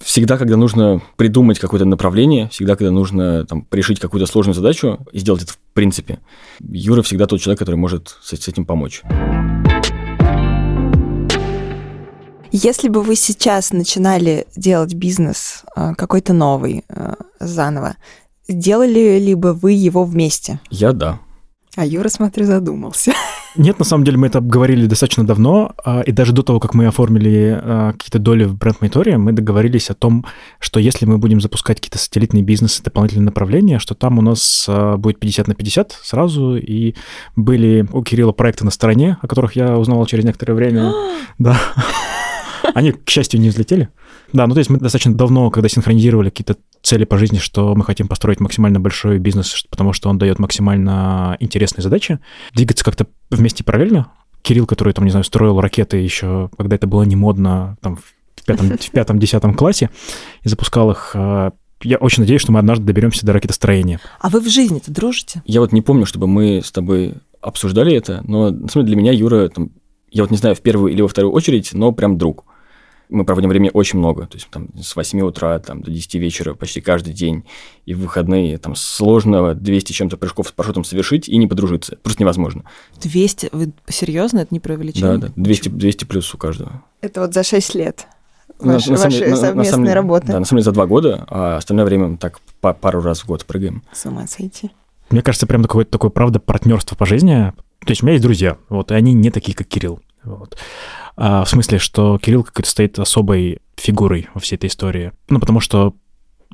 Всегда, 0.00 0.38
когда 0.38 0.56
нужно 0.56 1.02
придумать 1.16 1.58
какое-то 1.58 1.84
направление, 1.84 2.48
всегда, 2.48 2.74
когда 2.74 2.90
нужно 2.90 3.44
там, 3.44 3.66
решить 3.70 4.00
какую-то 4.00 4.26
сложную 4.26 4.54
задачу 4.54 4.98
и 5.12 5.18
сделать 5.18 5.42
это 5.42 5.52
в 5.52 5.58
принципе, 5.74 6.20
Юра 6.60 7.02
всегда 7.02 7.26
тот 7.26 7.40
человек, 7.40 7.58
который 7.58 7.76
может 7.76 8.16
с 8.22 8.32
этим 8.32 8.64
помочь. 8.64 9.02
Если 12.52 12.88
бы 12.88 13.02
вы 13.02 13.14
сейчас 13.14 13.72
начинали 13.72 14.46
делать 14.56 14.94
бизнес 14.94 15.62
э, 15.76 15.94
какой-то 15.96 16.32
новый 16.32 16.84
э, 16.88 17.14
заново, 17.38 17.96
сделали 18.48 19.20
ли 19.20 19.34
бы 19.34 19.54
вы 19.54 19.72
его 19.72 20.04
вместе? 20.04 20.60
Я 20.68 20.92
да. 20.92 21.20
А 21.76 21.86
Юра, 21.86 22.08
смотрю, 22.08 22.46
задумался. 22.46 23.12
Нет, 23.56 23.78
на 23.78 23.84
самом 23.84 24.04
деле 24.04 24.18
мы 24.18 24.26
это 24.26 24.38
обговорили 24.38 24.86
достаточно 24.86 25.24
давно, 25.24 25.72
а, 25.84 26.00
и 26.00 26.10
даже 26.10 26.32
до 26.32 26.42
того, 26.42 26.58
как 26.58 26.74
мы 26.74 26.86
оформили 26.86 27.56
а, 27.56 27.92
какие-то 27.92 28.18
доли 28.18 28.42
в 28.42 28.56
бренд-мониторе, 28.56 29.18
мы 29.18 29.32
договорились 29.32 29.88
о 29.90 29.94
том, 29.94 30.24
что 30.58 30.80
если 30.80 31.06
мы 31.06 31.18
будем 31.18 31.40
запускать 31.40 31.76
какие-то 31.78 31.98
сателлитные 31.98 32.42
бизнесы, 32.42 32.82
дополнительные 32.82 33.26
направления, 33.26 33.78
что 33.78 33.94
там 33.94 34.18
у 34.18 34.22
нас 34.22 34.66
а, 34.68 34.96
будет 34.96 35.20
50 35.20 35.46
на 35.46 35.54
50 35.54 36.00
сразу, 36.02 36.56
и 36.56 36.96
были 37.36 37.86
у 37.92 38.02
Кирилла 38.02 38.32
проекты 38.32 38.64
на 38.64 38.72
стороне, 38.72 39.18
о 39.22 39.28
которых 39.28 39.54
я 39.54 39.78
узнавал 39.78 40.06
через 40.06 40.24
некоторое 40.24 40.54
время. 40.54 40.92
Да. 41.38 41.58
Они, 42.74 42.92
к 42.92 43.08
счастью, 43.08 43.40
не 43.40 43.48
взлетели. 43.48 43.88
Да, 44.32 44.46
ну 44.46 44.54
то 44.54 44.58
есть 44.58 44.70
мы 44.70 44.78
достаточно 44.78 45.14
давно, 45.14 45.50
когда 45.50 45.68
синхронизировали 45.68 46.30
какие-то 46.30 46.56
цели 46.82 47.04
по 47.04 47.18
жизни, 47.18 47.38
что 47.38 47.74
мы 47.74 47.84
хотим 47.84 48.08
построить 48.08 48.40
максимально 48.40 48.80
большой 48.80 49.18
бизнес, 49.18 49.64
потому 49.70 49.92
что 49.92 50.08
он 50.08 50.18
дает 50.18 50.38
максимально 50.38 51.36
интересные 51.40 51.82
задачи, 51.82 52.18
двигаться 52.54 52.84
как-то 52.84 53.06
вместе 53.30 53.64
параллельно. 53.64 54.12
Кирилл, 54.42 54.66
который, 54.66 54.94
там, 54.94 55.04
не 55.04 55.10
знаю, 55.10 55.24
строил 55.24 55.60
ракеты 55.60 55.98
еще, 55.98 56.50
когда 56.56 56.76
это 56.76 56.86
было 56.86 57.02
не 57.02 57.16
модно, 57.16 57.76
там, 57.82 57.96
в 57.96 58.44
пятом, 58.46 58.78
в 58.78 58.90
пятом 58.90 59.18
десятом 59.18 59.54
классе, 59.54 59.90
и 60.42 60.48
запускал 60.48 60.90
их 60.90 61.12
а, 61.14 61.52
я 61.82 61.96
очень 61.96 62.22
надеюсь, 62.22 62.42
что 62.42 62.52
мы 62.52 62.58
однажды 62.58 62.84
доберемся 62.84 63.24
до 63.24 63.32
ракетостроения. 63.32 64.00
А 64.20 64.28
вы 64.28 64.40
в 64.40 64.48
жизни-то 64.48 64.90
дружите? 64.92 65.42
Я 65.46 65.60
вот 65.60 65.72
не 65.72 65.82
помню, 65.82 66.04
чтобы 66.04 66.26
мы 66.26 66.60
с 66.62 66.70
тобой 66.70 67.14
обсуждали 67.40 67.94
это, 67.94 68.22
но 68.26 68.50
на 68.50 68.68
самом 68.68 68.86
деле 68.86 68.96
для 68.96 68.96
меня 68.96 69.12
Юра, 69.12 69.48
там, 69.48 69.70
я 70.10 70.22
вот 70.22 70.30
не 70.30 70.36
знаю, 70.36 70.54
в 70.54 70.60
первую 70.60 70.92
или 70.92 71.00
во 71.00 71.08
вторую 71.08 71.32
очередь, 71.32 71.72
но 71.72 71.92
прям 71.92 72.18
друг 72.18 72.44
мы 73.10 73.24
проводим 73.24 73.48
времени 73.48 73.70
очень 73.72 73.98
много, 73.98 74.26
то 74.26 74.36
есть 74.36 74.48
там 74.50 74.68
с 74.80 74.94
8 74.96 75.20
утра 75.20 75.58
там, 75.58 75.82
до 75.82 75.90
10 75.90 76.14
вечера 76.14 76.54
почти 76.54 76.80
каждый 76.80 77.12
день, 77.12 77.44
и 77.86 77.94
в 77.94 78.00
выходные 78.00 78.58
там 78.58 78.74
сложно 78.74 79.54
200 79.54 79.92
чем-то 79.92 80.16
прыжков 80.16 80.48
с 80.48 80.52
парашютом 80.52 80.84
совершить 80.84 81.28
и 81.28 81.36
не 81.36 81.46
подружиться, 81.46 81.96
просто 82.02 82.22
невозможно. 82.22 82.64
200? 83.02 83.50
Вы 83.52 83.72
серьезно, 83.88 84.40
это 84.40 84.54
не 84.54 84.60
преувеличение? 84.60 85.18
Да, 85.18 85.26
да, 85.28 85.32
200, 85.36 85.68
200 85.70 86.04
плюс 86.04 86.34
у 86.34 86.38
каждого. 86.38 86.82
Это 87.00 87.20
вот 87.20 87.34
за 87.34 87.42
6 87.42 87.74
лет? 87.74 88.06
Ваши, 88.58 88.90
на, 88.90 88.98
на 88.98 89.04
ваши 89.04 89.26
на, 89.26 89.36
совместные 89.36 89.88
на, 89.88 89.94
работы. 89.94 90.26
Да, 90.28 90.38
на 90.38 90.44
самом 90.44 90.58
деле 90.58 90.64
за 90.64 90.72
два 90.72 90.86
года, 90.86 91.24
а 91.28 91.56
остальное 91.56 91.86
время 91.86 92.08
мы 92.08 92.16
так 92.18 92.40
по 92.60 92.74
пару 92.74 93.00
раз 93.00 93.20
в 93.20 93.26
год 93.26 93.44
прыгаем. 93.46 93.82
С 93.92 94.04
ума 94.04 94.26
сойти. 94.26 94.70
Мне 95.08 95.22
кажется, 95.22 95.46
прям 95.46 95.62
такое, 95.62 95.84
такое 95.84 96.10
правда 96.10 96.40
партнерство 96.40 96.94
по 96.94 97.06
жизни. 97.06 97.52
То 97.80 97.90
есть 97.90 98.02
у 98.02 98.06
меня 98.06 98.14
есть 98.14 98.22
друзья, 98.22 98.58
вот, 98.68 98.92
и 98.92 98.94
они 98.94 99.14
не 99.14 99.30
такие, 99.30 99.56
как 99.56 99.66
Кирилл. 99.66 100.00
Вот. 100.24 100.56
А, 101.16 101.44
в 101.44 101.48
смысле, 101.48 101.78
что 101.78 102.18
Кирилл 102.18 102.44
как-то 102.44 102.68
стоит 102.68 102.98
особой 102.98 103.60
фигурой 103.76 104.28
во 104.34 104.40
всей 104.40 104.56
этой 104.56 104.66
истории. 104.66 105.12
Ну, 105.28 105.40
потому 105.40 105.60
что 105.60 105.94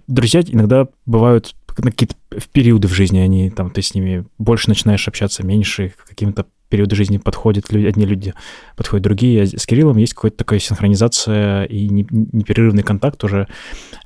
друзья 0.06 0.42
иногда 0.46 0.88
бывают 1.04 1.54
какие-то 1.66 2.14
в 2.30 2.48
периоды 2.48 2.88
в 2.88 2.92
жизни, 2.92 3.18
они 3.18 3.50
там, 3.50 3.70
ты 3.70 3.82
с 3.82 3.94
ними 3.94 4.24
больше 4.38 4.68
начинаешь 4.68 5.06
общаться, 5.08 5.44
меньше, 5.44 5.94
какими-то 6.06 6.46
периоды 6.68 6.96
жизни 6.96 7.18
подходят 7.18 7.72
люди, 7.72 7.86
одни 7.86 8.06
люди, 8.06 8.34
подходят 8.76 9.04
другие. 9.04 9.42
А 9.42 9.46
с 9.46 9.66
Кириллом 9.66 9.96
есть 9.96 10.14
какая-то 10.14 10.38
такая 10.38 10.58
синхронизация 10.58 11.64
и 11.64 11.88
непрерывный 11.88 12.82
контакт 12.82 13.22
уже, 13.24 13.48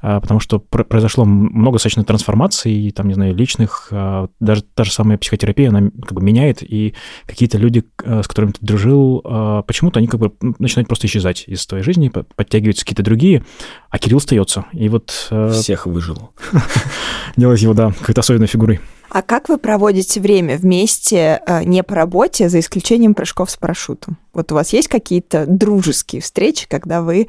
а, 0.03 0.21
потому 0.21 0.41
что 0.41 0.59
произошло 0.59 1.25
много 1.25 1.77
достаточно 1.77 2.05
трансформаций, 2.05 2.91
там, 2.91 3.09
не 3.09 3.15
знаю, 3.15 3.35
личных, 3.35 3.89
а, 3.91 4.29
даже 4.41 4.63
та 4.63 4.85
же 4.85 4.93
самая 4.93 5.19
психотерапия, 5.19 5.71
она 5.71 5.91
как 5.91 6.13
бы 6.13 6.23
меняет, 6.23 6.63
и 6.63 6.95
какие-то 7.27 7.59
люди, 7.59 7.85
с 8.05 8.27
которыми 8.27 8.53
ты 8.53 8.59
дружил, 8.61 9.21
почему-то 9.67 9.99
они 9.99 10.09
как 10.09 10.21
бы 10.21 10.33
начинают 10.59 10.89
просто 10.89 11.07
исчезать 11.07 11.45
из 11.47 11.67
твоей 11.67 11.85
жизни, 11.85 12.09
подтягиваются 12.09 12.85
какие-то 12.85 13.03
другие, 13.03 13.45
а 13.91 13.99
Кирилл 13.99 14.19
остается. 14.19 14.67
И 14.73 14.89
вот... 14.89 15.11
Всех 15.53 15.87
выжил. 15.87 16.31
Делать 17.37 17.61
его, 17.63 17.75
да, 17.75 17.93
какой-то 17.93 18.21
особенной 18.21 18.47
фигурой. 18.47 18.81
А 19.11 19.23
как 19.23 19.49
вы 19.49 19.59
проводите 19.59 20.21
время 20.21 20.57
вместе 20.57 21.43
э, 21.45 21.65
не 21.65 21.83
по 21.83 21.97
работе, 21.97 22.49
за 22.49 22.61
исключением 22.61 23.15
прыжков 23.15 23.51
с 23.51 23.57
парашютом? 23.57 24.19
Вот 24.33 24.53
у 24.53 24.55
вас 24.55 24.73
есть 24.73 24.87
какие-то 24.87 25.47
дружеские 25.49 26.23
встречи, 26.23 26.69
когда 26.69 27.03
вы 27.03 27.27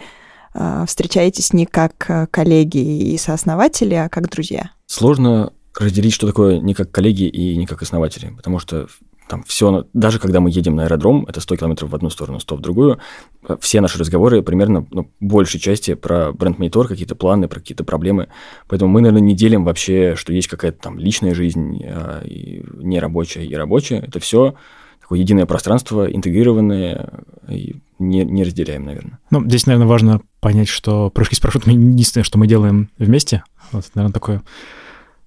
э, 0.54 0.86
встречаетесь 0.88 1.54
не 1.54 1.65
как 1.65 2.06
э, 2.08 2.28
коллеги 2.30 2.78
и 3.13 3.17
сооснователи, 3.17 3.96
а 3.96 4.10
как 4.10 4.30
друзья? 4.30 4.72
Сложно 4.86 5.54
разделить, 5.78 6.13
что 6.13 6.28
такое 6.28 6.60
не 6.60 6.76
как 6.76 6.91
коллеги 6.91 7.24
и 7.24 7.58
не 7.58 7.65
как 7.65 7.82
основатели, 7.82 8.30
потому 8.30 8.60
что 8.60 8.88
там 9.32 9.44
все, 9.48 9.88
даже 9.94 10.20
когда 10.20 10.41
мы 10.41 10.50
едем 10.50 10.76
на 10.76 10.84
аэродром, 10.84 11.26
это 11.26 11.39
100 11.39 11.56
километров 11.56 11.89
в 11.89 11.96
одну 11.96 12.10
сторону, 12.10 12.41
100 12.41 12.58
в 12.58 12.60
другую, 12.60 13.00
э, 13.48 13.56
все 13.62 13.80
наши 13.80 13.98
разговоры 13.98 14.41
примерно, 14.41 14.86
ну, 14.91 15.10
большей 15.22 15.58
части 15.58 15.94
про 15.94 16.34
бренд-монитор, 16.34 16.89
какие-то 16.89 17.15
планы, 17.15 17.48
про 17.48 17.62
какие-то 17.62 17.86
проблемы. 17.86 18.28
Поэтому 18.67 18.91
мы, 18.91 19.00
наверное, 19.00 19.22
не 19.22 19.34
делим 19.34 19.63
вообще, 19.63 20.15
что 20.17 20.34
есть 20.34 20.50
какая-то 20.50 20.80
там 20.80 21.00
личная 21.00 21.34
жизнь, 21.34 21.82
а, 21.86 22.22
и 22.26 22.62
нерабочая 22.74 23.46
и 23.46 23.56
рабочая. 23.56 24.00
Это 24.00 24.20
все 24.20 24.56
такое 25.00 25.20
единое 25.20 25.46
пространство, 25.46 26.12
интегрированное, 26.12 27.24
и 27.48 27.78
не, 28.00 28.26
не 28.26 28.44
разделяем, 28.44 28.84
наверное. 28.84 29.20
Ну, 29.30 29.48
здесь, 29.48 29.65
наверное, 29.65 29.88
важно 29.88 30.22
понять, 30.41 30.67
что 30.67 31.10
прыжки 31.10 31.36
с 31.36 31.39
парашютом 31.39 31.72
единственное, 31.72 32.26
что 32.26 32.38
мы 32.38 32.48
делаем 32.48 32.89
вместе. 32.98 33.46
Вот, 33.72 33.86
наверное, 33.96 34.13
такое 34.13 34.41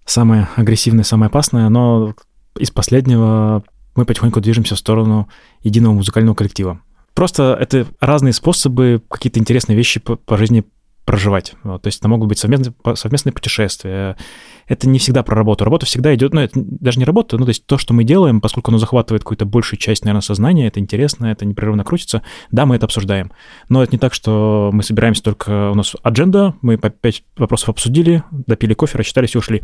самое 0.05 0.49
агрессивное, 0.57 1.05
самое 1.05 1.29
опасное, 1.29 1.71
но 1.71 2.15
из 2.59 2.71
последнего 2.71 3.65
мы 3.97 4.05
потихоньку 4.05 4.41
движемся 4.41 4.75
в 4.75 4.79
сторону 4.79 5.29
единого 5.63 5.95
музыкального 5.95 6.35
коллектива. 6.35 6.81
Просто 7.15 7.57
это 7.59 7.87
разные 8.01 8.33
способы 8.33 9.03
какие-то 9.09 9.39
интересные 9.39 9.77
вещи 9.77 10.01
по, 10.01 10.17
по 10.17 10.37
жизни 10.37 10.65
проживать. 11.05 11.55
Вот, 11.63 11.83
то 11.83 11.89
есть 11.89 11.99
это 11.99 12.09
могут 12.09 12.29
быть 12.29 12.39
совместные, 12.39 12.75
совместные 12.95 13.33
путешествия. 13.33 14.17
Это 14.67 14.89
не 14.89 14.99
всегда 14.99 15.23
про 15.23 15.37
работу. 15.37 15.65
Работа 15.65 15.85
всегда 15.85 16.15
идет, 16.15 16.33
ну, 16.33 16.41
это 16.41 16.59
даже 16.59 16.99
не 16.99 17.05
работа, 17.05 17.37
ну, 17.37 17.45
то 17.45 17.51
есть 17.51 17.67
то, 17.67 17.77
что 17.77 17.93
мы 17.93 18.05
делаем, 18.05 18.41
поскольку 18.41 18.71
оно 18.71 18.79
захватывает 18.79 19.23
какую-то 19.23 19.45
большую 19.45 19.79
часть, 19.79 20.05
наверное, 20.05 20.23
сознания, 20.23 20.67
это 20.67 20.81
интересно, 20.81 21.27
это 21.27 21.45
непрерывно 21.45 21.85
крутится, 21.85 22.23
да, 22.51 22.65
мы 22.65 22.77
это 22.77 22.87
обсуждаем. 22.87 23.33
Но 23.69 23.83
это 23.83 23.93
не 23.93 23.99
так, 23.99 24.15
что 24.15 24.71
мы 24.73 24.83
собираемся 24.83 25.23
только, 25.23 25.71
у 25.71 25.75
нас 25.75 25.95
адженда, 26.03 26.55
мы 26.63 26.79
по 26.79 26.89
пять 26.89 27.23
вопросов 27.37 27.69
обсудили, 27.69 28.23
допили 28.31 28.73
кофе, 28.73 28.97
рассчитались 28.97 29.35
и 29.35 29.39
ушли. 29.39 29.63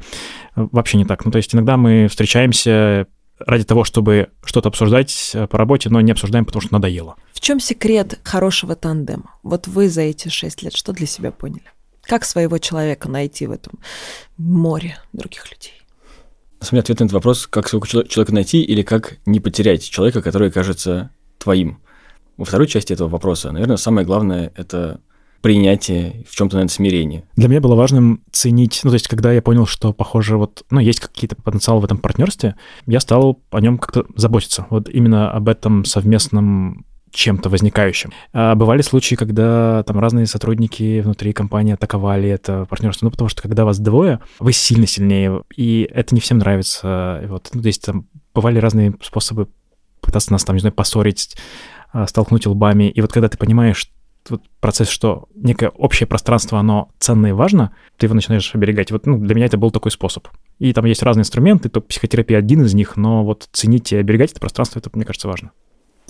Вообще 0.54 0.98
не 0.98 1.06
так. 1.06 1.24
Ну, 1.24 1.30
то 1.30 1.38
есть 1.38 1.54
иногда 1.54 1.78
мы 1.78 2.06
встречаемся, 2.08 3.06
ради 3.46 3.64
того, 3.64 3.84
чтобы 3.84 4.30
что-то 4.44 4.68
обсуждать 4.68 5.32
э, 5.34 5.46
по 5.46 5.58
работе, 5.58 5.88
но 5.90 6.00
не 6.00 6.12
обсуждаем, 6.12 6.44
потому 6.44 6.62
что 6.62 6.72
надоело. 6.72 7.16
В 7.32 7.40
чем 7.40 7.60
секрет 7.60 8.18
хорошего 8.22 8.76
тандема? 8.76 9.34
Вот 9.42 9.66
вы 9.66 9.88
за 9.88 10.02
эти 10.02 10.28
шесть 10.28 10.62
лет 10.62 10.74
что 10.74 10.92
для 10.92 11.06
себя 11.06 11.30
поняли? 11.30 11.64
Как 12.02 12.24
своего 12.24 12.58
человека 12.58 13.08
найти 13.08 13.46
в 13.46 13.52
этом 13.52 13.78
море 14.36 14.98
других 15.12 15.50
людей? 15.50 15.74
На 16.60 16.66
самом 16.66 16.70
деле 16.70 16.80
ответ 16.82 17.00
на 17.00 17.04
этот 17.04 17.14
вопрос, 17.14 17.46
как 17.46 17.68
своего 17.68 17.86
человека 17.86 18.34
найти 18.34 18.62
или 18.62 18.82
как 18.82 19.18
не 19.26 19.40
потерять 19.40 19.82
человека, 19.82 20.20
который 20.20 20.50
кажется 20.50 21.10
твоим. 21.38 21.80
Во 22.36 22.44
второй 22.44 22.66
части 22.66 22.92
этого 22.92 23.08
вопроса, 23.08 23.52
наверное, 23.52 23.76
самое 23.76 24.06
главное– 24.06 24.52
это 24.56 25.00
принятие, 25.40 26.24
в 26.28 26.34
чем-то, 26.34 26.56
наверное, 26.56 26.70
смирение. 26.72 27.24
Для 27.36 27.48
меня 27.48 27.60
было 27.60 27.74
важным 27.74 28.22
ценить, 28.30 28.80
ну, 28.84 28.90
то 28.90 28.94
есть, 28.94 29.08
когда 29.08 29.32
я 29.32 29.42
понял, 29.42 29.66
что, 29.66 29.92
похоже, 29.92 30.36
вот, 30.36 30.64
ну, 30.70 30.80
есть 30.80 31.00
какие-то 31.00 31.36
потенциалы 31.36 31.80
в 31.80 31.84
этом 31.84 31.98
партнерстве, 31.98 32.56
я 32.86 33.00
стал 33.00 33.40
о 33.50 33.60
нем 33.60 33.78
как-то 33.78 34.04
заботиться. 34.16 34.66
Вот 34.70 34.88
именно 34.88 35.30
об 35.30 35.48
этом 35.48 35.84
совместном 35.84 36.84
чем-то 37.12 37.48
возникающим. 37.48 38.12
А 38.32 38.54
бывали 38.54 38.82
случаи, 38.82 39.16
когда 39.16 39.82
там 39.82 39.98
разные 39.98 40.26
сотрудники 40.26 41.00
внутри 41.00 41.32
компании 41.32 41.74
атаковали 41.74 42.28
это 42.28 42.66
партнерство, 42.66 43.06
ну, 43.06 43.10
потому 43.10 43.28
что 43.28 43.42
когда 43.42 43.64
вас 43.64 43.78
двое, 43.78 44.20
вы 44.38 44.52
сильно 44.52 44.86
сильнее, 44.86 45.42
и 45.56 45.88
это 45.92 46.14
не 46.14 46.20
всем 46.20 46.38
нравится. 46.38 47.22
Вот, 47.28 47.50
ну, 47.52 47.62
то 47.62 47.66
есть 47.66 47.84
там 47.84 48.06
бывали 48.34 48.58
разные 48.58 48.94
способы 49.02 49.48
пытаться 50.00 50.32
нас 50.32 50.44
там, 50.44 50.56
не 50.56 50.60
знаю, 50.60 50.72
поссорить, 50.72 51.36
а, 51.92 52.06
столкнуть 52.06 52.46
лбами. 52.46 52.84
И 52.90 53.00
вот 53.00 53.12
когда 53.12 53.28
ты 53.28 53.36
понимаешь, 53.36 53.90
вот 54.28 54.42
процесс, 54.60 54.88
что 54.88 55.28
некое 55.34 55.70
общее 55.70 56.06
пространство, 56.06 56.58
оно 56.58 56.90
ценно 56.98 57.28
и 57.28 57.32
важно, 57.32 57.74
ты 57.96 58.06
его 58.06 58.14
начинаешь 58.14 58.54
оберегать. 58.54 58.90
Вот 58.90 59.06
ну, 59.06 59.18
для 59.18 59.34
меня 59.34 59.46
это 59.46 59.56
был 59.56 59.70
такой 59.70 59.90
способ. 59.90 60.28
И 60.58 60.72
там 60.72 60.84
есть 60.84 61.02
разные 61.02 61.22
инструменты, 61.22 61.68
то 61.68 61.80
психотерапия 61.80 62.38
один 62.38 62.64
из 62.64 62.74
них, 62.74 62.96
но 62.96 63.24
вот 63.24 63.48
ценить 63.52 63.92
и 63.92 63.96
оберегать 63.96 64.32
это 64.32 64.40
пространство, 64.40 64.78
это, 64.78 64.90
мне 64.92 65.04
кажется, 65.04 65.28
важно. 65.28 65.52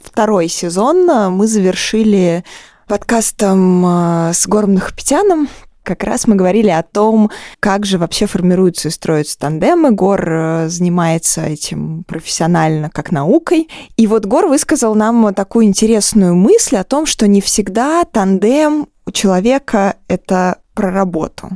Второй 0.03 0.49
сезон 0.49 1.07
мы 1.33 1.47
завершили 1.47 2.45
подкастом 2.89 3.85
а, 3.87 4.33
с 4.33 4.49
Гором 4.49 4.75
Нахапетяном, 4.75 5.49
как 5.83 6.05
раз 6.05 6.27
мы 6.27 6.37
говорили 6.37 6.71
о 6.71 6.83
том, 6.83 7.31
как 7.59 7.87
же 7.87 7.99
вообще 7.99 8.27
формируются 8.27 8.89
и 8.89 8.91
строятся 8.91 9.39
тандемы. 9.39 9.91
Гор 9.91 10.25
э, 10.29 10.69
занимается 10.69 11.43
этим 11.43 12.05
профессионально, 12.05 12.91
как 12.91 13.11
наукой. 13.11 13.69
И 13.97 14.07
вот 14.07 14.27
Гор 14.27 14.47
высказал 14.47 14.95
нам 14.95 15.35
такую 15.35 15.67
интересную 15.67 16.35
мысль 16.35 16.77
о 16.77 16.85
том, 16.85 17.07
что 17.07 17.27
не 17.27 17.41
всегда 17.41 18.05
тандем 18.05 18.89
у 19.07 19.11
человека— 19.11 19.97
это 20.09 20.59
про 20.75 20.91
работу. 20.91 21.51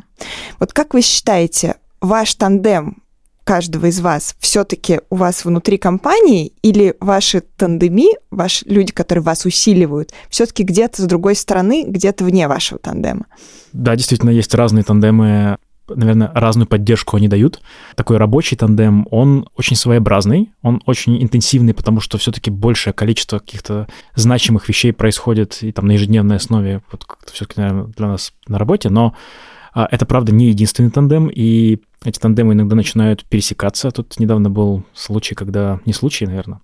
Вот 0.58 0.72
как 0.72 0.94
вы 0.94 1.02
считаете, 1.02 1.76
ваш 2.00 2.34
тандем 2.34 3.03
каждого 3.44 3.86
из 3.86 4.00
вас 4.00 4.34
все-таки 4.40 5.00
у 5.10 5.16
вас 5.16 5.44
внутри 5.44 5.78
компании 5.78 6.52
или 6.62 6.96
ваши 7.00 7.42
тандеми, 7.42 8.16
ваши 8.30 8.64
люди, 8.66 8.92
которые 8.92 9.22
вас 9.22 9.44
усиливают, 9.44 10.12
все-таки 10.30 10.62
где-то 10.62 11.02
с 11.02 11.04
другой 11.06 11.36
стороны, 11.36 11.84
где-то 11.86 12.24
вне 12.24 12.48
вашего 12.48 12.78
тандема? 12.78 13.26
Да, 13.72 13.94
действительно, 13.96 14.30
есть 14.30 14.54
разные 14.54 14.82
тандемы, 14.84 15.58
наверное, 15.88 16.30
разную 16.34 16.66
поддержку 16.66 17.16
они 17.16 17.28
дают. 17.28 17.60
Такой 17.94 18.16
рабочий 18.16 18.56
тандем, 18.56 19.06
он 19.10 19.48
очень 19.56 19.76
своеобразный, 19.76 20.50
он 20.62 20.82
очень 20.86 21.22
интенсивный, 21.22 21.74
потому 21.74 22.00
что 22.00 22.18
все-таки 22.18 22.50
большее 22.50 22.94
количество 22.94 23.38
каких-то 23.38 23.88
значимых 24.14 24.68
вещей 24.68 24.92
происходит 24.92 25.62
и 25.62 25.72
там 25.72 25.86
на 25.86 25.92
ежедневной 25.92 26.36
основе, 26.36 26.82
вот 26.90 27.04
все-таки, 27.32 27.60
наверное, 27.60 27.92
для 27.96 28.08
нас 28.08 28.32
на 28.48 28.58
работе, 28.58 28.88
но 28.88 29.14
это, 29.74 30.06
правда, 30.06 30.32
не 30.32 30.48
единственный 30.48 30.90
тандем, 30.90 31.28
и 31.28 31.80
эти 32.04 32.18
тандемы 32.18 32.52
иногда 32.52 32.76
начинают 32.76 33.24
пересекаться. 33.24 33.90
Тут 33.90 34.20
недавно 34.20 34.50
был 34.50 34.84
случай, 34.92 35.34
когда... 35.34 35.80
Не 35.86 35.92
случай, 35.92 36.26
наверное. 36.26 36.60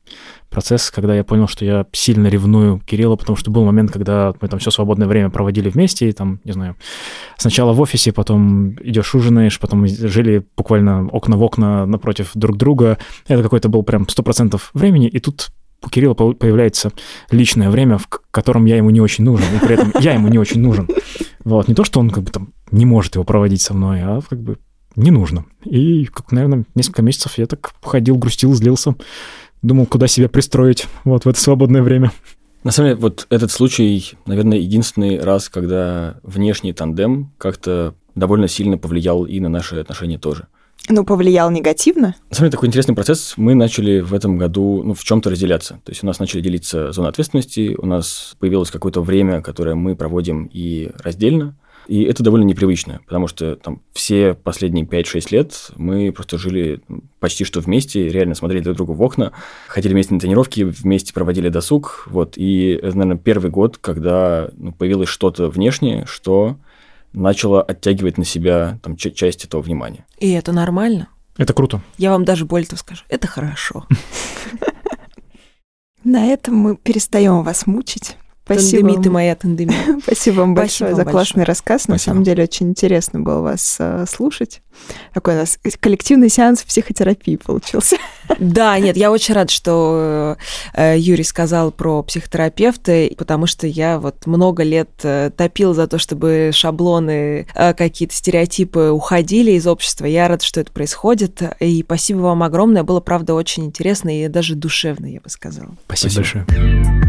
Процесс, 0.51 0.91
когда 0.91 1.17
я 1.17 1.25
понял, 1.25 1.49
что 1.49 1.65
я 1.65 1.87
сильно 1.93 2.29
ревную 2.29 2.81
Кирилла, 2.81 3.17
потому 3.17 3.37
что 3.37 3.51
был 3.51 3.65
момент, 3.65 3.91
когда 3.91 4.35
мы 4.41 4.49
там 4.49 4.61
все 4.61 4.71
свободное 4.71 5.09
время 5.09 5.31
проводили 5.31 5.71
вместе, 5.71 6.09
и 6.09 6.13
там, 6.13 6.41
не 6.45 6.53
знаю, 6.53 6.77
сначала 7.39 7.73
в 7.73 7.81
офисе, 7.81 8.13
потом 8.13 8.75
идешь 8.83 9.15
ужинаешь, 9.15 9.59
потом 9.59 9.87
жили 9.87 10.47
буквально 10.57 11.09
окна 11.09 11.37
в 11.37 11.43
окна 11.43 11.87
напротив 11.87 12.31
друг 12.35 12.57
друга. 12.59 12.99
Это 13.27 13.43
какой-то 13.43 13.69
был 13.69 13.83
прям 13.83 14.03
100% 14.03 14.61
времени, 14.75 15.09
и 15.09 15.19
тут 15.21 15.49
у 15.83 15.89
Кирилла 15.89 16.15
появляется 16.15 16.93
личное 17.31 17.71
время, 17.71 17.97
в 17.97 18.07
котором 18.31 18.67
я 18.67 18.77
ему 18.77 18.91
не 18.91 19.01
очень 19.01 19.25
нужен, 19.25 19.47
и 19.57 19.65
при 19.65 19.75
этом 19.75 19.93
я 20.01 20.13
ему 20.13 20.29
не 20.29 20.39
очень 20.39 20.61
нужен. 20.61 20.87
Вот, 21.45 21.69
не 21.69 21.75
то, 21.75 21.85
что 21.85 22.01
он 22.01 22.11
как 22.11 22.25
бы 22.25 22.31
там 22.31 22.53
не 22.71 22.87
может 22.87 23.15
его 23.15 23.25
проводить 23.25 23.63
со 23.63 23.75
мной, 23.75 24.01
а 24.03 24.21
как 24.29 24.41
бы 24.41 24.59
не 24.97 25.11
нужно. 25.11 25.45
И, 25.65 26.07
как, 26.07 26.33
наверное, 26.33 26.65
несколько 26.75 27.03
месяцев 27.03 27.39
я 27.39 27.47
так 27.47 27.73
ходил, 27.83 28.17
грустил, 28.17 28.55
злился, 28.55 28.95
думал, 29.63 29.87
куда 29.87 30.07
себя 30.07 30.29
пристроить 30.29 30.87
вот 31.05 31.25
в 31.25 31.29
это 31.29 31.41
свободное 31.41 31.83
время. 31.83 32.13
На 32.63 32.73
самом 32.73 32.91
деле, 32.91 33.01
вот 33.01 33.27
этот 33.31 33.51
случай, 33.51 34.13
наверное, 34.27 34.59
единственный 34.59 35.19
раз, 35.19 35.49
когда 35.49 36.19
внешний 36.23 36.73
тандем 36.73 37.33
как-то 37.39 37.95
довольно 38.15 38.49
сильно 38.49 38.77
повлиял 38.77 39.25
и 39.25 39.41
на 39.41 39.49
наши 39.49 39.77
отношения 39.77 40.19
тоже. 40.19 40.47
Ну, 40.89 41.05
повлиял 41.05 41.51
негативно? 41.51 42.17
На 42.31 42.35
самом 42.35 42.47
деле, 42.47 42.51
такой 42.51 42.69
интересный 42.69 42.95
процесс. 42.95 43.35
Мы 43.37 43.55
начали 43.55 44.01
в 44.01 44.13
этом 44.13 44.39
году 44.39 44.83
ну, 44.83 44.95
в 44.95 45.05
чем-то 45.05 45.31
разделяться. 45.31 45.81
То 45.85 45.93
есть 45.93 46.03
у 46.03 46.07
нас 46.07 46.19
начали 46.19 46.41
делиться 46.41 46.91
зоны 46.93 47.07
ответственности, 47.07 47.77
у 47.79 47.87
нас 47.87 48.35
появилось 48.39 48.71
какое-то 48.71 49.03
время, 49.03 49.41
которое 49.41 49.75
мы 49.75 49.95
проводим 49.95 50.51
и 50.53 50.91
раздельно. 50.99 51.57
И 51.91 52.05
это 52.05 52.23
довольно 52.23 52.45
непривычно, 52.45 53.01
потому 53.05 53.27
что 53.27 53.57
там 53.57 53.83
все 53.93 54.35
последние 54.35 54.87
5-6 54.87 55.27
лет 55.33 55.71
мы 55.75 56.13
просто 56.13 56.39
жили 56.39 56.81
почти 57.19 57.43
что 57.43 57.59
вместе, 57.59 58.09
реально 58.09 58.37
смотрели 58.37 58.63
друг 58.63 58.77
другу 58.77 58.93
в 58.93 59.03
окна, 59.03 59.33
ходили 59.67 59.95
вместе 59.95 60.15
на 60.15 60.21
тренировки, 60.21 60.63
вместе 60.63 61.13
проводили 61.13 61.49
досуг. 61.49 62.07
Вот. 62.07 62.35
И 62.39 62.79
это, 62.81 62.97
наверное, 62.97 63.21
первый 63.21 63.51
год, 63.51 63.77
когда 63.79 64.51
ну, 64.57 64.71
появилось 64.71 65.09
что-то 65.09 65.51
внешнее, 65.51 66.07
что 66.07 66.59
начало 67.13 67.61
оттягивать 67.61 68.19
на 68.19 68.25
себя 68.25 68.79
там, 68.85 68.97
часть 68.97 69.45
этого 69.45 69.61
внимания. 69.61 70.07
И 70.21 70.31
это 70.31 70.53
нормально? 70.53 71.09
Это 71.39 71.55
круто. 71.55 71.83
Я 71.99 72.13
вам 72.13 72.25
даже 72.25 72.45
более 72.45 72.69
того 72.69 72.79
скажу, 72.79 73.03
это 73.09 73.27
хорошо. 73.27 73.85
На 76.05 76.27
этом 76.27 76.55
мы 76.55 76.77
перестаем 76.77 77.43
вас 77.43 77.67
мучить. 77.67 78.17
Спасибо. 78.55 78.83
Тандеми 78.89 79.03
ты 79.03 79.11
моя 79.11 79.35
тандеми. 79.37 79.75
Спасибо 80.03 80.41
вам 80.41 80.55
большое 80.55 80.95
за 80.95 81.05
классный 81.05 81.45
рассказ. 81.45 81.89
На 81.89 81.99
самом 81.99 82.25
деле 82.25 82.45
очень 82.45 82.71
интересно 82.71 83.21
было 83.21 83.41
вас 83.41 83.77
э, 83.79 84.05
слушать. 84.09 84.61
Такой 85.15 85.35
у 85.35 85.39
нас 85.39 85.59
коллективный 85.79 86.29
сеанс 86.29 86.63
психотерапии 86.63 87.37
получился. 87.37 87.97
Да, 88.39 88.79
нет, 88.79 88.97
я 88.97 89.11
очень 89.11 89.35
рад, 89.35 89.51
что 89.51 90.37
э, 90.75 90.97
Юрий 90.97 91.25
сказал 91.25 91.73
про 91.73 92.01
психотерапевта, 92.05 93.09
потому 93.19 93.47
что 93.47 93.67
я 93.67 93.99
вот 93.99 94.25
много 94.25 94.63
лет 94.63 94.89
э, 95.03 95.33
топил 95.37 95.75
за 95.75 95.89
то, 95.89 95.99
чтобы 95.99 96.53
шаблоны, 96.55 97.49
какие-то 97.53 98.15
стереотипы 98.15 98.91
уходили 98.91 99.51
из 99.53 99.67
общества. 99.67 100.07
Я 100.07 100.29
рад, 100.29 100.43
что 100.43 100.61
это 100.61 100.71
происходит. 100.71 101.43
И 101.59 101.83
спасибо 101.83 102.19
вам 102.19 102.45
огромное. 102.45 102.85
Было, 102.85 103.01
правда, 103.01 103.35
очень 103.35 103.65
интересно 103.65 104.17
и 104.17 104.29
даже 104.29 104.55
душевно, 104.55 105.07
я 105.07 105.21
бы 105.21 105.29
сказала. 105.29 105.75
Спасибо, 105.87 106.13
Спасибо. 106.13 106.45
большое. 106.47 107.00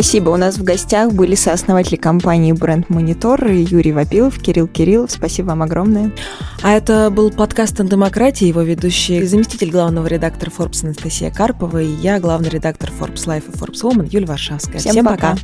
Спасибо. 0.00 0.30
У 0.30 0.36
нас 0.36 0.56
в 0.56 0.64
гостях 0.64 1.12
были 1.12 1.34
сооснователи 1.34 1.96
компании 1.96 2.52
Бренд 2.52 2.88
Монитор 2.88 3.46
Юрий 3.50 3.92
Вапилов, 3.92 4.40
Кирилл 4.40 4.66
Кириллов. 4.66 5.10
Спасибо 5.10 5.48
вам 5.48 5.60
огромное. 5.60 6.10
А 6.62 6.72
это 6.72 7.10
был 7.10 7.30
подкаст 7.30 7.78
о 7.80 7.84
демократии, 7.84 8.46
его 8.46 8.62
ведущий 8.62 9.22
заместитель 9.26 9.70
главного 9.70 10.06
редактора 10.06 10.50
Forbes 10.56 10.86
Анастасия 10.86 11.30
Карпова 11.30 11.82
и 11.82 11.92
я, 11.96 12.18
главный 12.18 12.48
редактор 12.48 12.90
Forbes 12.98 13.26
Life 13.26 13.52
и 13.52 13.54
Forbes 13.54 13.82
Woman 13.82 14.08
Юлия 14.10 14.24
Варшавская. 14.26 14.78
Всем, 14.78 14.92
Всем 14.92 15.04
пока. 15.04 15.32
пока. 15.32 15.38